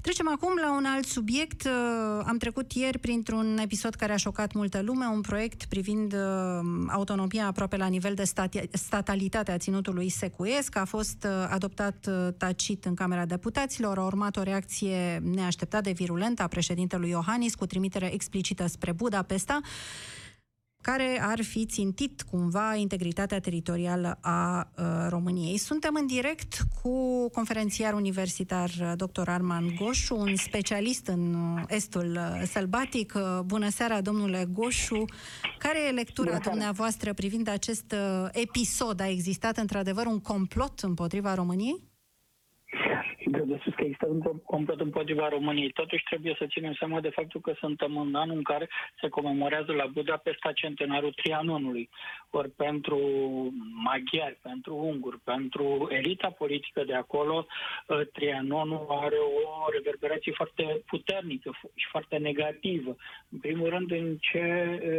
Trecem 0.00 0.28
acum 0.28 0.52
la 0.60 0.76
un 0.76 0.84
alt 0.84 1.04
subiect. 1.04 1.64
Uh, 1.64 2.24
am 2.26 2.36
trecut 2.36 2.72
ieri 2.72 2.98
printr-un 2.98 3.58
episod 3.62 3.94
care 3.94 4.12
a 4.12 4.16
șocat 4.16 4.52
multă 4.52 4.82
lume, 4.82 5.06
un 5.06 5.20
proiect 5.20 5.64
privind 5.64 6.12
uh, 6.12 6.18
autonomia 6.88 7.46
aproape 7.46 7.76
la 7.76 7.86
nivel 7.86 8.14
de 8.14 8.22
stati- 8.22 8.70
statalitate 8.72 9.50
a 9.50 9.58
ținutului 9.58 10.08
secuiesc. 10.08 10.76
A 10.76 10.84
fost 10.84 11.24
uh, 11.24 11.48
adoptat 11.50 12.06
uh, 12.08 12.28
tacit 12.36 12.84
în 12.84 12.94
Camera 12.94 13.24
Deputaților. 13.24 13.98
A 13.98 14.04
urmat 14.04 14.36
o 14.36 14.42
reacție 14.42 15.22
neașteptată 15.22 15.82
de 15.82 15.90
virulentă 15.92 16.42
a 16.42 16.46
președintelui 16.46 17.08
Iohannis 17.08 17.54
cu 17.54 17.66
trimitere 17.66 18.12
explicită 18.12 18.66
spre 18.66 18.92
Budapesta 18.92 19.60
care 20.82 21.18
ar 21.22 21.42
fi 21.42 21.66
țintit 21.66 22.22
cumva 22.22 22.74
integritatea 22.74 23.40
teritorială 23.40 24.18
a 24.20 24.70
uh, 24.78 24.84
României. 25.08 25.56
Suntem 25.56 25.94
în 25.94 26.06
direct 26.06 26.58
cu 26.82 27.28
conferențiar 27.30 27.94
universitar 27.94 28.70
uh, 28.80 28.92
dr. 28.96 29.28
Arman 29.28 29.74
Goșu, 29.80 30.16
un 30.16 30.36
specialist 30.36 31.06
în 31.06 31.34
uh, 31.34 31.62
estul 31.68 32.18
sălbatic. 32.52 33.14
Bună 33.44 33.68
seara, 33.68 34.00
domnule 34.00 34.48
Goșu. 34.52 35.04
Care 35.58 35.78
e 35.88 35.90
lectura 35.90 36.38
dumneavoastră 36.38 37.12
privind 37.12 37.48
acest 37.48 37.94
episod? 38.32 39.00
A 39.00 39.08
existat 39.08 39.56
într-adevăr 39.56 40.06
un 40.06 40.20
complot 40.20 40.80
împotriva 40.80 41.34
României? 41.34 41.88
Găsesc 43.30 43.76
că 43.76 43.82
există 43.82 44.06
un 44.06 44.20
complot 44.44 44.80
împotriva 44.80 45.28
României. 45.28 45.70
Totuși 45.70 46.04
trebuie 46.04 46.34
să 46.38 46.46
ținem 46.46 46.72
seama 46.72 47.00
de 47.00 47.08
faptul 47.08 47.40
că 47.40 47.52
suntem 47.58 47.96
în 47.96 48.14
anul 48.14 48.36
în 48.36 48.42
care 48.42 48.68
se 49.00 49.08
comemorează 49.08 49.72
la 49.72 49.86
Budapesta 49.86 50.52
centenarul 50.52 51.12
Trianonului. 51.12 51.88
Ori 52.30 52.50
pentru 52.50 52.98
maghiari, 53.84 54.38
pentru 54.42 54.76
unguri, 54.76 55.18
pentru 55.24 55.88
elita 55.90 56.30
politică 56.30 56.84
de 56.84 56.94
acolo, 56.94 57.46
ă, 57.88 58.04
Trianonul 58.04 58.86
are 58.88 59.16
o 59.16 59.70
reverberație 59.72 60.32
foarte 60.32 60.82
puternică 60.86 61.50
și 61.74 61.86
foarte 61.90 62.16
negativă. 62.16 62.96
În 63.28 63.38
primul 63.38 63.68
rând 63.68 63.90
în 63.90 64.16
ce 64.20 64.42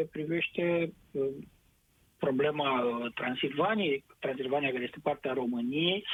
ă, 0.01 0.05
privește 0.11 0.93
ă, 1.15 1.21
problema 2.19 2.83
Transilvaniei, 3.13 4.03
Transilvania 4.19 4.71
care 4.71 4.83
este 4.83 4.99
partea 5.03 5.33
României, 5.33 6.05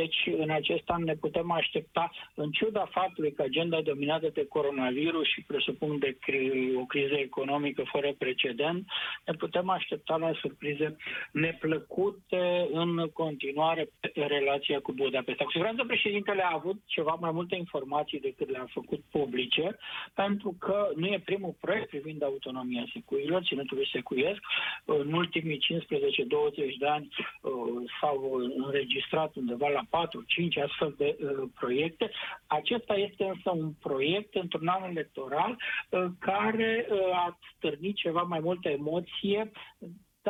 deci, 0.00 0.28
în 0.38 0.50
acest 0.50 0.88
an 0.88 1.02
ne 1.02 1.14
putem 1.14 1.50
aștepta, 1.50 2.10
în 2.34 2.50
ciuda 2.50 2.88
faptului 2.90 3.32
că 3.32 3.42
agenda 3.42 3.80
dominată 3.80 4.28
de 4.34 4.46
coronavirus 4.46 5.26
și 5.26 5.42
presupun 5.42 5.98
de 5.98 6.16
cri- 6.24 6.74
o 6.76 6.84
criză 6.84 7.14
economică 7.14 7.82
fără 7.92 8.12
precedent, 8.18 8.86
ne 9.26 9.32
putem 9.32 9.68
aștepta 9.68 10.16
la 10.16 10.32
surprize 10.40 10.96
neplăcute 11.32 12.68
în 12.72 13.08
continuare 13.12 13.88
pe 14.00 14.10
relația 14.14 14.80
cu 14.80 14.92
Budapesta. 14.92 15.44
Cu 15.44 15.50
siguranță 15.50 15.84
președintele 15.84 16.42
a 16.42 16.54
avut 16.54 16.76
ceva 16.86 17.16
mai 17.20 17.30
multe 17.30 17.56
informații 17.56 18.20
decât 18.20 18.50
le-a 18.50 18.66
făcut 18.70 19.02
publice, 19.10 19.76
pentru 20.14 20.56
că 20.58 20.88
nu 20.96 21.06
e 21.06 21.20
primul 21.24 21.54
proiect 21.60 21.88
privind 21.88 22.22
autonomia 22.22 22.84
secuilor, 22.92 23.42
ținutului 23.42 23.88
secuiesc. 23.92 24.40
În 24.84 25.12
ultimii 25.46 26.74
15-20 26.74 26.78
de 26.78 26.86
ani 26.86 27.08
uh, 27.42 27.52
s-au 28.00 28.40
înregistrat 28.56 29.34
undeva 29.34 29.68
la 29.68 30.06
4-5 30.06 30.62
astfel 30.64 30.94
de 30.96 31.16
uh, 31.20 31.48
proiecte. 31.60 32.10
Acesta 32.46 32.94
este 32.94 33.24
însă 33.24 33.50
un 33.50 33.72
proiect 33.80 34.34
într-un 34.34 34.68
an 34.68 34.90
electoral 34.90 35.56
uh, 35.90 36.04
care 36.18 36.86
uh, 36.90 36.98
a 37.12 37.38
stârnit 37.56 37.96
ceva 37.96 38.22
mai 38.22 38.40
multă 38.40 38.68
emoție 38.68 39.50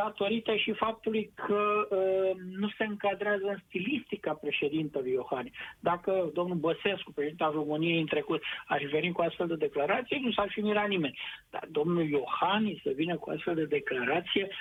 datorită 0.03 0.55
și 0.57 0.73
faptului 0.73 1.33
că 1.35 1.63
uh, 1.91 2.31
nu 2.63 2.69
se 2.77 2.85
încadrează 2.85 3.47
în 3.49 3.59
stilistica 3.67 4.33
președintelui 4.33 5.13
Iohannis. 5.13 5.53
Dacă 5.81 6.31
domnul 6.39 6.57
Băsescu, 6.57 7.11
președintele 7.13 7.51
României 7.61 8.01
în 8.01 8.07
trecut, 8.07 8.43
ar 8.67 8.83
veni 8.91 9.13
cu 9.13 9.23
astfel 9.23 9.47
de 9.47 9.65
declarație, 9.67 10.19
nu 10.23 10.31
s-ar 10.33 10.49
fi 10.51 10.61
mirat 10.61 10.89
nimeni. 10.89 11.19
Dar 11.51 11.65
domnul 11.71 12.05
Iohannis 12.09 12.83
să 12.83 12.91
vină 12.95 13.17
cu 13.17 13.31
astfel 13.31 13.55
de 13.55 13.65
declarație 13.79 14.45
uh, 14.49 14.55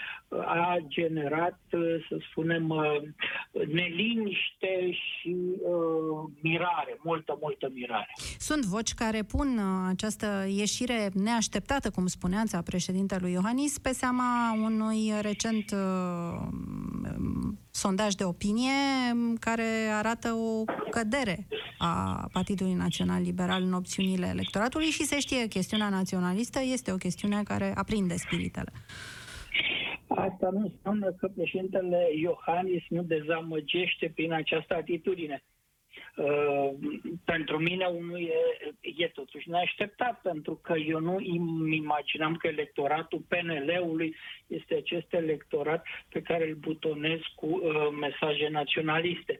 a 0.46 0.78
generat, 0.88 1.60
uh, 1.72 1.82
să 2.10 2.18
spunem, 2.30 2.70
uh, 2.70 2.86
neliniște 3.68 4.92
și 4.92 5.36
uh, 5.62 6.30
mirare, 6.42 7.00
multă, 7.04 7.38
multă 7.42 7.72
mirare. 7.74 8.14
Sunt 8.38 8.66
voci 8.66 8.94
care 8.94 9.24
pun 9.24 9.58
uh, 9.58 9.88
această 9.90 10.46
ieșire 10.48 11.10
neașteptată, 11.14 11.90
cum 11.90 12.08
spuneați, 12.08 12.56
a 12.56 12.62
președintelui 12.62 13.32
Iohannis 13.32 13.78
pe 13.78 13.90
seama 13.90 14.58
unui 14.64 15.12
recent 15.22 15.72
uh, 15.72 16.48
sondaj 17.72 18.14
de 18.14 18.24
opinie 18.24 18.72
care 19.40 19.64
arată 19.94 20.34
o 20.34 20.64
cădere 20.90 21.48
a 21.78 22.28
Partidului 22.32 22.74
Național 22.74 23.22
Liberal 23.22 23.62
în 23.62 23.74
opțiunile 23.74 24.28
electoratului 24.28 24.86
și 24.86 25.04
se 25.04 25.20
știe, 25.20 25.48
chestiunea 25.48 25.90
naționalistă 25.90 26.60
este 26.64 26.92
o 26.92 26.96
chestiune 26.96 27.44
care 27.44 27.74
aprinde 27.76 28.16
spiritele. 28.18 28.72
Asta 30.08 30.50
nu 30.50 30.60
înseamnă 30.60 31.12
că 31.12 31.28
președintele 31.28 32.08
Iohannis 32.16 32.84
nu 32.90 33.04
dezamăgește 33.04 34.12
prin 34.16 34.32
această 34.34 34.76
atitudine. 34.76 35.44
Uh, 36.16 36.72
pentru 37.26 37.58
mine 37.60 37.86
unul 37.86 38.20
e, 38.20 38.94
e 38.98 39.08
totuși 39.08 39.50
neașteptat, 39.50 40.22
pentru 40.22 40.56
că 40.56 40.74
eu 40.78 41.00
nu 41.00 41.16
îmi 41.16 41.76
imaginam 41.76 42.36
că 42.36 42.48
electoratul 42.48 43.26
PNL-ului 43.28 44.16
este 44.48 44.76
acest 44.76 45.14
electorat 45.14 45.86
pe 46.10 46.22
care 46.22 46.48
îl 46.48 46.56
butonez 46.56 47.20
cu 47.36 47.46
uh, 47.46 47.88
mesaje 48.00 48.48
naționaliste. 48.48 49.38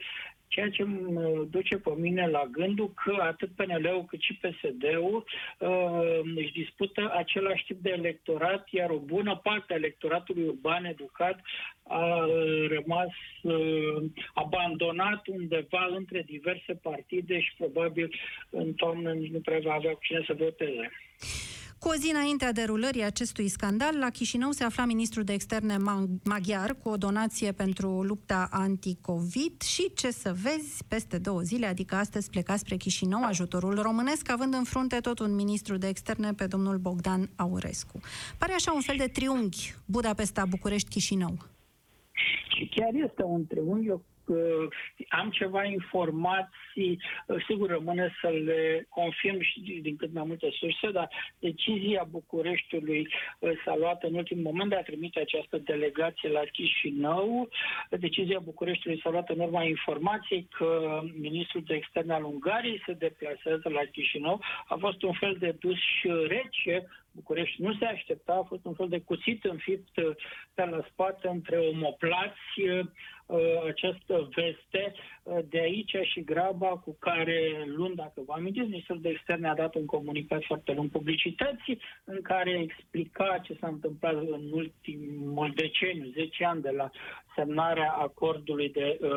Ceea 0.56 0.70
ce 0.70 0.82
îmi 0.82 1.48
duce 1.50 1.78
pe 1.78 1.92
mine 1.98 2.28
la 2.28 2.48
gândul 2.52 2.94
că 3.04 3.16
atât 3.22 3.50
PNL-ul 3.56 4.06
cât 4.06 4.22
și 4.22 4.40
PSD-ul 4.42 5.26
uh, 5.60 6.20
își 6.36 6.52
dispută 6.52 7.12
același 7.16 7.66
tip 7.66 7.82
de 7.82 7.90
electorat, 7.90 8.68
iar 8.70 8.90
o 8.90 8.98
bună 8.98 9.40
parte 9.44 9.74
a 9.74 9.76
electoratului 9.76 10.48
urban 10.48 10.86
educat 10.86 11.40
a 11.84 12.26
uh, 12.26 12.68
rămas 12.70 13.14
uh, 13.42 14.04
abandonat 14.34 15.28
undeva 15.28 15.88
între 15.96 16.24
diverse 16.26 16.74
partide 16.74 17.40
și 17.40 17.54
probabil 17.58 18.16
în 18.50 18.74
toamnă 18.74 19.12
nici 19.12 19.32
nu 19.32 19.40
prea 19.40 19.60
va 19.64 19.74
avea 19.74 19.92
cu 19.92 20.00
cine 20.02 20.24
să 20.28 20.34
voteze. 20.38 20.92
Cu 21.86 21.92
o 21.92 21.96
zi 21.96 22.10
înaintea 22.14 22.52
derulării 22.52 23.04
acestui 23.04 23.48
scandal, 23.48 23.98
la 23.98 24.10
Chișinău 24.10 24.52
se 24.52 24.64
afla 24.64 24.86
ministrul 24.86 25.24
de 25.24 25.34
externe 25.34 25.78
maghiar 26.24 26.76
cu 26.84 26.90
o 26.90 26.98
donație 26.98 27.52
pentru 27.52 28.02
lupta 28.02 28.48
anti-Covid 28.52 29.62
și, 29.62 29.92
ce 29.96 30.12
să 30.12 30.36
vezi, 30.42 30.84
peste 30.88 31.18
două 31.18 31.42
zile, 31.42 31.66
adică 31.66 31.96
astăzi 31.96 32.30
pleca 32.30 32.56
spre 32.56 32.76
Chișinău 32.76 33.24
ajutorul 33.24 33.82
românesc, 33.82 34.30
având 34.30 34.54
în 34.54 34.64
frunte 34.64 35.00
tot 35.00 35.20
un 35.20 35.36
ministru 35.36 35.78
de 35.78 35.88
externe 35.88 36.34
pe 36.34 36.48
domnul 36.48 36.78
Bogdan 36.78 37.30
Aurescu. 37.36 38.00
Pare 38.38 38.54
așa 38.54 38.72
un 38.72 38.82
fel 38.82 38.96
de 38.98 39.08
triunghi, 39.08 39.76
Budapesta, 39.86 40.46
București, 40.46 40.90
Chișinău. 40.90 41.38
Și 42.56 42.70
chiar 42.76 42.94
este 42.94 43.24
un 43.24 43.46
triunghi, 43.48 43.92
am 45.10 45.30
ceva 45.30 45.64
informații, 45.64 47.00
sigur 47.48 47.70
rămâne 47.70 48.16
să 48.22 48.30
le 48.30 48.88
confirm 48.90 49.42
și 49.42 49.80
din 49.82 49.96
cât 49.96 50.14
mai 50.14 50.24
multe 50.28 50.50
surse, 50.52 50.92
dar 50.92 51.10
decizia 51.40 52.08
Bucureștiului 52.10 53.08
uh, 53.40 53.52
s-a 53.66 53.76
luat 53.76 54.04
în 54.04 54.14
ultimul 54.14 54.44
moment 54.44 54.70
de 54.70 54.76
a 54.76 54.84
trimite 54.84 55.20
această 55.20 55.58
delegație 55.58 56.30
la 56.30 56.42
Chișinău. 56.52 57.50
Decizia 57.90 58.40
Bucureștiului 58.40 59.02
s-a 59.04 59.10
luat 59.10 59.30
în 59.30 59.40
urma 59.40 59.64
informației 59.64 60.48
că 60.58 61.02
ministrul 61.20 61.64
de 61.66 61.74
externe 61.74 62.14
al 62.14 62.24
Ungariei 62.24 62.84
se 62.86 62.94
deplasează 62.94 63.70
la 63.70 63.82
Chișinău. 63.92 64.42
A 64.68 64.76
fost 64.80 65.04
un 65.04 65.14
fel 65.14 65.36
de 65.40 65.56
dus 65.60 65.80
rece 66.28 66.88
București 67.16 67.62
nu 67.62 67.74
se 67.74 67.86
aștepta, 67.86 68.34
a 68.34 68.48
fost 68.48 68.66
un 68.66 68.74
fel 68.74 68.88
de 68.90 69.00
cuțit 69.00 69.44
înfipt 69.44 69.98
uh, 69.98 70.16
pe 70.54 70.66
la 70.66 70.86
spate 70.92 71.28
între 71.28 71.58
omoplați 71.58 72.62
uh, 72.62 72.88
această 73.68 74.30
veste. 74.36 74.94
Uh, 75.26 75.38
de 75.50 75.60
aici 75.60 75.96
și 76.02 76.24
graba 76.24 76.68
cu 76.68 76.96
care 77.00 77.64
luni, 77.66 77.96
dacă 77.96 78.22
vă 78.26 78.34
amintiți, 78.36 78.70
Ministerul 78.70 79.02
de 79.02 79.10
Externe 79.10 79.48
a 79.50 79.56
dat 79.56 79.76
un 79.76 79.86
comunicat 79.86 80.44
foarte 80.44 80.74
lung 80.74 80.90
publicității 80.90 81.80
în 82.04 82.22
care 82.22 82.60
explica 82.60 83.40
ce 83.44 83.58
s-a 83.60 83.68
întâmplat 83.68 84.14
în 84.14 84.52
ultimul 84.52 85.52
deceniu, 85.56 86.12
10 86.12 86.46
ani 86.46 86.62
de 86.62 86.70
la 86.70 86.90
semnarea 87.36 87.92
acordului 87.92 88.70
de 88.70 88.98
uh, 89.02 89.10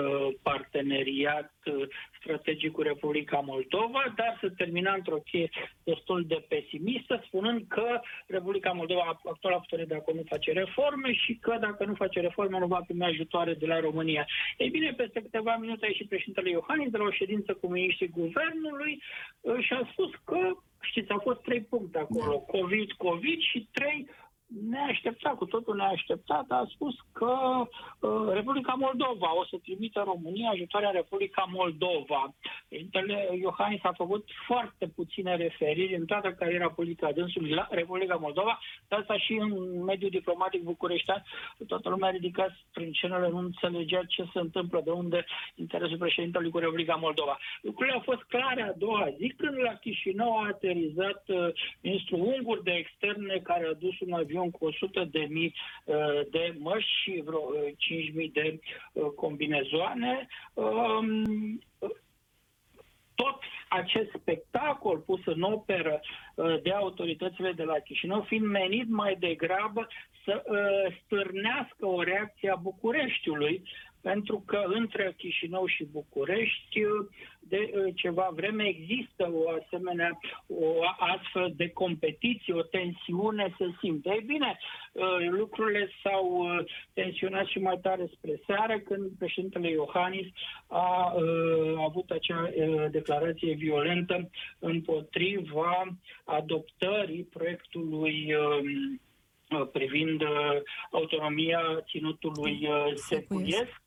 parteneriat 0.43 1.53
parteneriat 1.69 2.09
strategic 2.21 2.73
cu 2.73 2.83
Republica 2.83 3.39
Moldova, 3.39 4.13
dar 4.17 4.39
să 4.41 4.49
termina 4.57 4.93
într-o 4.95 5.17
cheie 5.17 5.49
destul 5.85 6.25
de 6.27 6.45
pesimistă, 6.49 7.23
spunând 7.27 7.65
că 7.69 8.01
Republica 8.27 8.71
Moldova, 8.71 9.21
actuala 9.25 9.59
putere 9.59 9.85
de 9.85 9.95
acolo, 9.95 10.17
nu 10.17 10.23
face 10.29 10.53
reforme 10.53 11.13
și 11.13 11.39
că 11.41 11.57
dacă 11.61 11.85
nu 11.85 11.95
face 11.95 12.21
reforme, 12.21 12.59
nu 12.59 12.67
va 12.67 12.81
primi 12.87 13.05
ajutoare 13.05 13.55
de 13.55 13.67
la 13.67 13.81
România. 13.81 14.27
Ei 14.57 14.69
bine, 14.69 14.93
peste 14.97 15.21
câteva 15.21 15.57
minute 15.57 15.87
a 15.99 16.01
ieșit 16.01 16.09
președintele 16.09 16.51
Iohannis 16.51 16.91
de 16.91 16.97
la 16.97 17.05
o 17.05 17.11
ședință 17.11 17.55
cu 17.55 17.67
miniștrii 17.67 18.17
guvernului 18.21 19.03
și 19.59 19.73
a 19.73 19.89
spus 19.93 20.11
că, 20.25 20.41
știți, 20.81 21.11
au 21.11 21.19
fost 21.19 21.41
trei 21.41 21.61
puncte 21.61 21.99
acolo, 21.99 22.39
COVID, 22.39 22.93
COVID 22.93 23.41
și 23.41 23.69
trei 23.73 24.09
neașteptat, 24.71 25.37
cu 25.37 25.45
totul 25.45 25.77
neașteptat, 25.77 26.45
a 26.49 26.67
spus 26.75 26.95
că 27.13 27.35
uh, 28.01 28.33
Republica 28.33 28.73
Moldova 28.73 29.37
o 29.37 29.45
să 29.45 29.57
trimită 29.63 30.03
România 30.07 30.51
ajutoarea 30.51 30.91
Republica 30.91 31.49
Moldova. 31.53 32.35
Președintele 32.69 33.29
Iohannis 33.41 33.81
a 33.83 33.93
făcut 33.93 34.29
foarte 34.47 34.87
puține 34.95 35.37
referiri 35.37 35.95
în 35.95 36.05
toată 36.05 36.33
cariera 36.33 36.71
politică 36.71 37.07
a 37.07 37.13
dânsului 37.13 37.51
la 37.51 37.67
Republica 37.71 38.15
Moldova, 38.15 38.59
dar 38.89 39.01
asta 39.01 39.19
și 39.19 39.33
în 39.33 39.85
mediul 39.85 40.11
diplomatic 40.11 40.63
bucureștean. 40.63 41.23
Toată 41.67 41.89
lumea 41.89 42.09
a 42.09 42.13
ridicat 42.13 42.51
cenele, 42.93 43.29
nu 43.29 43.39
înțelegea 43.39 44.03
ce 44.09 44.23
se 44.33 44.39
întâmplă, 44.39 44.81
de 44.85 44.91
unde 44.91 45.25
interesul 45.55 45.99
președintelui 45.99 46.51
cu 46.51 46.59
Republica 46.59 46.95
Moldova. 46.95 47.39
Lucrurile 47.63 47.95
au 47.95 48.03
fost 48.05 48.23
clare 48.23 48.63
a 48.63 48.73
doua 48.73 49.09
zi 49.19 49.35
când 49.37 49.59
la 49.59 49.75
Chișinău 49.75 50.37
a 50.37 50.47
aterizat 50.47 51.23
uh, 51.27 51.49
ministrul 51.81 52.21
ungur 52.21 52.63
de 52.63 52.71
externe 52.71 53.41
care 53.45 53.67
a 53.67 53.73
dus 53.73 54.01
un 54.01 54.13
avion 54.13 54.38
avion 54.39 54.51
cu 54.51 54.65
100 54.65 55.05
de 55.11 55.27
mii 55.31 55.55
uh, 55.85 56.21
de 56.31 56.55
măști 56.59 56.91
și 57.03 57.23
vreo 57.25 57.41
5 57.77 58.09
uh, 58.09 58.15
mii 58.15 58.31
de 58.31 58.61
uh, 58.93 59.05
combinezoane. 59.17 60.27
Um, 60.55 61.61
tot 63.15 63.39
acest 63.69 64.11
spectacol 64.21 64.99
pus 64.99 65.21
în 65.25 65.43
operă 65.43 66.01
de 66.63 66.73
autoritățile 66.73 67.53
de 67.53 67.63
la 67.63 67.79
Chișinău 67.79 68.21
fiind 68.21 68.47
menit 68.47 68.89
mai 68.89 69.17
degrabă 69.19 69.89
să 70.25 70.43
stârnească 71.05 71.87
o 71.87 72.03
reacție 72.03 72.51
a 72.51 72.55
Bucureștiului 72.55 73.63
pentru 74.01 74.43
că 74.47 74.65
între 74.67 75.15
Chișinău 75.17 75.67
și 75.67 75.85
București 75.85 76.81
de 77.49 77.71
uh, 77.75 77.95
ceva 77.95 78.31
vreme 78.35 78.65
există 78.65 79.31
o 79.33 79.51
asemenea, 79.63 80.19
o 80.47 80.75
astfel 80.99 81.53
de 81.57 81.69
competiție, 81.71 82.55
o 82.55 82.63
tensiune 82.63 83.55
se 83.59 83.65
simte. 83.81 84.09
Ei 84.11 84.25
bine, 84.27 84.59
uh, 84.93 85.29
lucrurile 85.31 85.89
s-au 86.03 86.27
uh, 86.27 86.65
tensionat 86.93 87.47
și 87.47 87.59
mai 87.59 87.79
tare 87.83 88.11
spre 88.17 88.41
seară 88.47 88.79
când 88.79 89.11
președintele 89.19 89.71
Iohannis 89.71 90.27
a 90.67 91.15
avut 91.87 92.11
acea 92.11 92.51
declarație 92.91 93.55
violentă 93.55 94.31
împotriva 94.59 95.97
adoptării 96.25 97.23
proiectului 97.23 98.35
um, 98.35 99.01
privind 99.73 100.23
autonomia 100.91 101.61
ținutului 101.87 102.69
secuiesc 102.95 103.81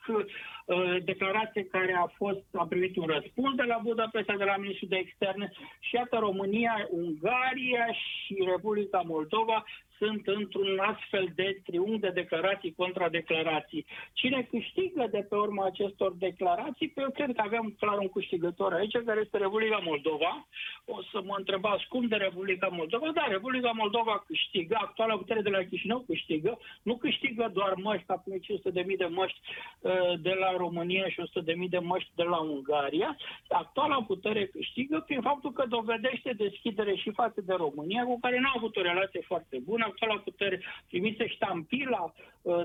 Uh, 0.65 1.03
declarație 1.03 1.63
care 1.63 1.93
a 1.93 2.07
fost 2.15 2.43
a 2.53 2.65
primit 2.65 2.95
un 2.95 3.05
răspuns 3.05 3.55
de 3.55 3.63
la 3.63 3.79
Budapesta, 3.83 4.35
de 4.37 4.43
la 4.43 4.57
Ministrul 4.57 4.89
de 4.89 4.95
Externe. 4.95 5.51
Și 5.79 5.95
iată 5.95 6.17
România, 6.19 6.87
Ungaria 6.89 7.85
și 7.91 8.43
Republica 8.45 9.01
Moldova 9.05 9.63
sunt 10.01 10.27
într-un 10.27 10.79
astfel 10.79 11.25
de 11.35 11.61
triunghi 11.65 11.99
de 11.99 12.09
declarații 12.21 12.73
contra 12.81 13.09
declarații. 13.09 13.85
Cine 14.13 14.47
câștigă 14.53 15.07
de 15.11 15.21
pe 15.29 15.35
urma 15.35 15.65
acestor 15.65 16.11
declarații? 16.27 16.87
Pe 16.87 16.91
păi 16.93 17.03
eu 17.03 17.11
cred 17.17 17.35
că 17.35 17.41
avem 17.45 17.75
clar 17.79 17.97
un 17.97 18.09
câștigător 18.09 18.73
aici, 18.73 19.05
care 19.05 19.19
este 19.23 19.37
Republica 19.37 19.79
Moldova. 19.83 20.47
O 20.85 21.01
să 21.11 21.21
mă 21.23 21.35
întrebați 21.37 21.87
cum 21.87 22.07
de 22.07 22.15
Republica 22.15 22.67
Moldova? 22.67 23.11
Da, 23.13 23.25
Republica 23.27 23.71
Moldova 23.81 24.23
câștigă, 24.27 24.77
actuala 24.81 25.17
putere 25.17 25.41
de 25.41 25.49
la 25.49 25.63
Chișinău 25.69 25.99
câștigă, 25.99 26.59
nu 26.81 26.95
câștigă 26.97 27.49
doar 27.53 27.73
măști, 27.73 28.11
acum 28.11 28.33
500.000 28.33 28.97
de 28.97 29.09
măști 29.19 29.39
uh, 29.81 30.13
de 30.21 30.33
la 30.43 30.51
România 30.57 31.07
și 31.09 31.21
100.000 31.21 31.69
de 31.69 31.79
măști 31.79 32.11
de 32.15 32.23
la 32.23 32.39
Ungaria. 32.39 33.17
Actuala 33.47 34.03
putere 34.03 34.45
câștigă 34.45 35.03
prin 35.07 35.21
faptul 35.21 35.51
că 35.51 35.63
dovedește 35.67 36.33
deschidere 36.37 36.95
și 36.95 37.11
față 37.11 37.41
de 37.41 37.53
România, 37.53 38.03
cu 38.03 38.19
care 38.19 38.39
n-a 38.39 38.53
avut 38.55 38.75
o 38.75 38.81
relație 38.81 39.21
foarte 39.21 39.57
bună, 39.65 39.90
actuala 39.91 40.21
putere 40.27 40.61
trimise 40.89 41.27
ștampila, 41.27 42.13
uh, 42.41 42.61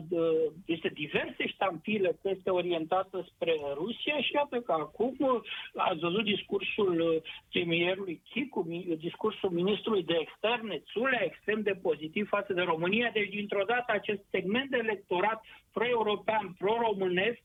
este 0.64 0.88
diverse 0.88 1.46
ștampile 1.46 2.18
că 2.22 2.28
este 2.28 2.50
orientată 2.50 3.26
spre 3.34 3.54
Rusia 3.74 4.20
și 4.20 4.34
iată 4.34 4.56
că 4.60 4.72
acum 4.72 5.14
uh, 5.18 5.40
ați 5.74 6.00
văzut 6.00 6.24
discursul 6.24 7.00
uh, 7.00 7.22
premierului 7.52 8.20
Chicu, 8.30 8.66
discursul 8.98 9.50
ministrului 9.50 10.02
de 10.02 10.16
externe, 10.20 10.82
Țulea, 10.92 11.24
extrem 11.24 11.62
de 11.62 11.78
pozitiv 11.82 12.28
față 12.28 12.52
de 12.52 12.62
România, 12.62 13.10
deci 13.12 13.28
dintr-o 13.28 13.64
dată 13.66 13.92
acest 13.92 14.20
segment 14.30 14.70
de 14.70 14.76
electorat 14.76 15.42
pro-european, 15.72 16.54
pro-românesc, 16.58 17.40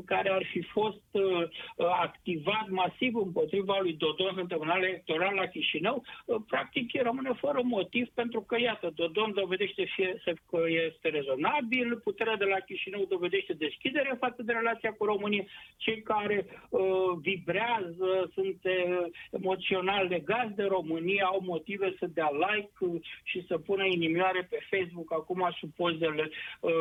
care 0.00 0.30
ar 0.30 0.44
fi 0.52 0.62
fost 0.62 1.02
uh, 1.10 1.46
activat 1.76 2.68
masiv 2.68 3.16
împotriva 3.16 3.78
lui 3.80 3.92
Dodon 3.92 4.34
în 4.36 4.46
tribunal 4.46 4.82
electoral 4.82 5.34
la 5.34 5.46
Chișinău, 5.46 6.04
uh, 6.24 6.36
practic 6.46 7.02
rămâne 7.02 7.32
fără 7.40 7.60
motiv, 7.64 8.08
pentru 8.14 8.40
că, 8.40 8.60
iată, 8.60 8.92
Dodon 8.94 9.32
dovedește 9.34 9.84
fie, 9.94 10.22
că 10.50 10.60
este 10.86 11.08
rezonabil, 11.08 11.96
puterea 12.04 12.36
de 12.36 12.44
la 12.44 12.58
Chișinău 12.58 13.04
dovedește 13.08 13.52
deschidere 13.52 14.16
față 14.18 14.42
de 14.42 14.52
relația 14.52 14.92
cu 14.92 15.04
România, 15.04 15.44
cei 15.76 16.02
care 16.02 16.46
uh, 16.68 16.80
vibrează, 17.20 18.30
sunt 18.34 18.60
uh, 18.62 19.06
emoțional 19.30 20.06
legați 20.06 20.54
de 20.54 20.64
România, 20.64 21.24
au 21.24 21.40
motive 21.44 21.94
să 21.98 22.06
dea 22.06 22.30
like 22.30 22.72
uh, 22.78 23.00
și 23.22 23.44
să 23.46 23.58
pună 23.58 23.84
inimioare 23.84 24.46
pe 24.50 24.58
Facebook 24.70 25.12
acum 25.12 25.50
sub 25.58 25.70
pozele 25.76 26.30
uh, 26.60 26.72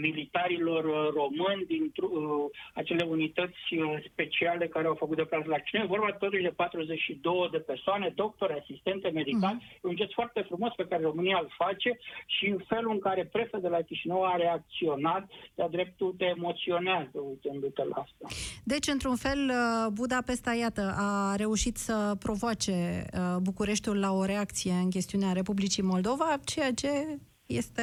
militarilor 0.00 0.84
uh, 0.84 1.12
români 1.14 1.64
din 1.66 1.92
uh, 2.02 2.43
acele 2.74 3.04
unități 3.04 3.62
uh, 3.74 4.04
speciale 4.10 4.68
care 4.68 4.86
au 4.86 4.94
făcut 4.94 5.16
de 5.16 5.24
plază 5.24 5.48
la 5.48 5.58
Chișinău. 5.58 5.86
vorba 5.86 6.10
totuși 6.12 6.42
de 6.42 6.48
42 6.48 7.48
de 7.50 7.58
persoane, 7.58 8.12
doctori, 8.14 8.58
asistente 8.60 9.08
medicali. 9.08 9.58
Mm-hmm. 9.60 9.80
un 9.80 9.96
gest 9.96 10.12
foarte 10.12 10.40
frumos 10.40 10.72
pe 10.76 10.86
care 10.86 11.02
România 11.02 11.38
îl 11.42 11.50
face 11.56 11.98
și 12.26 12.46
în 12.46 12.58
felul 12.66 12.92
în 12.92 12.98
care 12.98 13.24
prefă 13.24 13.58
de 13.58 13.68
la 13.68 13.80
Chișinău 13.80 14.24
a 14.24 14.36
reacționat, 14.36 15.24
de-a 15.54 15.68
dreptul 15.68 16.14
te 16.18 16.24
emoționează 16.24 17.18
uitându-te 17.28 17.84
la 17.84 17.96
asta. 17.96 18.26
Deci, 18.64 18.86
într-un 18.86 19.16
fel, 19.16 19.40
uh, 19.48 19.92
Budapesta, 19.92 20.54
iată, 20.54 20.94
a 20.96 21.34
reușit 21.36 21.76
să 21.76 22.16
provoace 22.18 22.72
uh, 22.72 23.36
Bucureștiul 23.42 23.98
la 23.98 24.12
o 24.12 24.24
reacție 24.24 24.72
în 24.72 24.90
chestiunea 24.90 25.32
Republicii 25.32 25.82
Moldova, 25.82 26.36
ceea 26.44 26.72
ce 26.72 27.18
este 27.46 27.82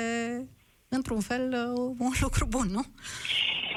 într-un 0.88 1.20
fel 1.20 1.54
un 1.98 2.12
lucru 2.22 2.46
bun, 2.46 2.68
nu? 2.72 2.82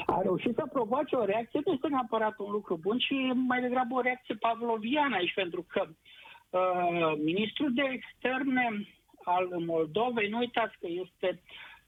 A 0.05 0.21
reușit 0.21 0.55
să 0.55 0.67
provoace 0.71 1.15
o 1.15 1.25
reacție, 1.25 1.61
nu 1.65 1.73
este 1.73 1.87
neapărat 1.87 2.37
un 2.37 2.51
lucru 2.51 2.77
bun, 2.77 2.97
ci 2.97 3.13
mai 3.33 3.61
degrabă 3.61 3.95
o 3.95 4.01
reacție 4.01 4.35
pavloviană 4.35 5.15
aici, 5.15 5.33
pentru 5.33 5.65
că 5.69 5.87
uh, 5.87 7.13
ministrul 7.23 7.73
de 7.73 7.83
externe 7.91 8.87
al 9.23 9.47
Moldovei, 9.65 10.29
nu 10.29 10.37
uitați 10.37 10.77
că 10.79 10.87
este 10.87 11.41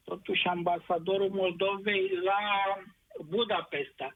totuși 0.04 0.48
ambasadorul 0.48 1.30
Moldovei 1.30 2.10
la 2.24 2.40
Budapesta. 3.26 4.14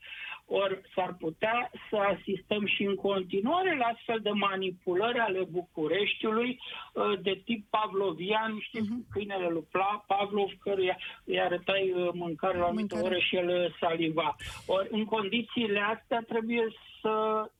Ori 0.54 0.82
s-ar 0.96 1.16
putea 1.20 1.72
să 1.90 1.96
asistăm 1.96 2.66
și 2.66 2.84
în 2.84 2.96
continuare 2.96 3.78
la 3.78 3.86
astfel 3.86 4.20
de 4.22 4.30
manipulări 4.30 5.20
ale 5.20 5.44
Bucureștiului 5.52 6.60
uh, 6.94 7.20
de 7.22 7.42
tip 7.46 7.70
pavlovian, 7.70 8.58
știți, 8.60 8.88
uh-huh. 8.88 9.12
câinele 9.12 9.48
lui 9.48 9.68
Pavlov, 10.08 10.52
căruia 10.60 10.98
îi 11.26 11.40
arătai 11.40 11.92
uh, 11.92 12.10
mâncare 12.14 12.58
la 12.58 12.66
anumită 12.66 13.00
oră 13.02 13.18
și 13.18 13.36
el 13.36 13.76
saliva. 13.80 14.36
Ori 14.66 14.88
în 14.92 15.06
condițiile 15.06 15.80
astea 15.80 16.24
trebuie 16.28 16.68
să... 17.02 17.12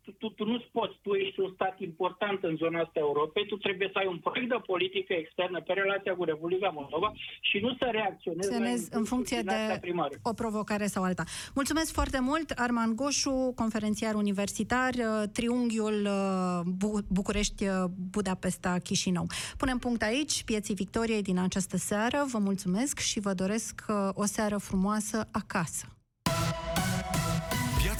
Tu, 0.02 0.12
tu, 0.12 0.30
tu 0.30 0.46
nu-ți 0.46 0.70
poți, 0.72 1.00
tu 1.02 1.14
ești 1.14 1.40
un 1.40 1.52
stat 1.54 1.80
important 1.80 2.44
în 2.44 2.56
zona 2.56 2.80
asta 2.80 3.00
Europei, 3.00 3.46
tu 3.46 3.58
trebuie 3.58 3.90
să 3.94 3.98
ai 3.98 4.08
un 4.08 4.18
proiect 4.18 4.50
de 4.50 4.62
politică 4.66 5.14
externă 5.14 5.62
pe 5.62 5.74
relația 5.74 6.16
cu 6.16 6.24
Republica 6.24 6.70
Moldova 6.70 7.14
și 7.42 7.58
nu 7.60 7.76
să 7.80 7.88
reacționezi 7.92 8.54
în, 8.54 9.00
în 9.00 9.04
funcție 9.04 9.42
de 9.42 9.78
primară. 9.82 10.14
o 10.24 10.34
provocare 10.34 10.86
sau 10.86 11.04
alta. 11.04 11.24
Mulțumesc 11.56 11.94
foarte 11.94 12.20
mult, 12.20 12.50
Arman 12.50 12.96
Goșu, 12.96 13.54
conferențiar 13.56 14.14
universitar, 14.16 14.94
uh, 14.94 15.24
triunghiul 15.34 16.06
uh, 16.06 17.02
București, 17.08 17.64
uh, 17.68 17.74
Budapesta, 18.12 18.78
Chișinău. 18.84 19.26
Punem 19.58 19.78
punct 19.78 20.02
aici, 20.02 20.44
pieții 20.44 20.76
Victoriei 20.76 21.22
din 21.22 21.40
această 21.40 21.78
seară. 21.78 22.26
Vă 22.32 22.38
mulțumesc 22.38 23.00
și 23.00 23.20
vă 23.20 23.34
doresc 23.34 23.86
o 24.14 24.26
seară 24.26 24.58
frumoasă 24.58 25.28
acasă. 25.32 25.86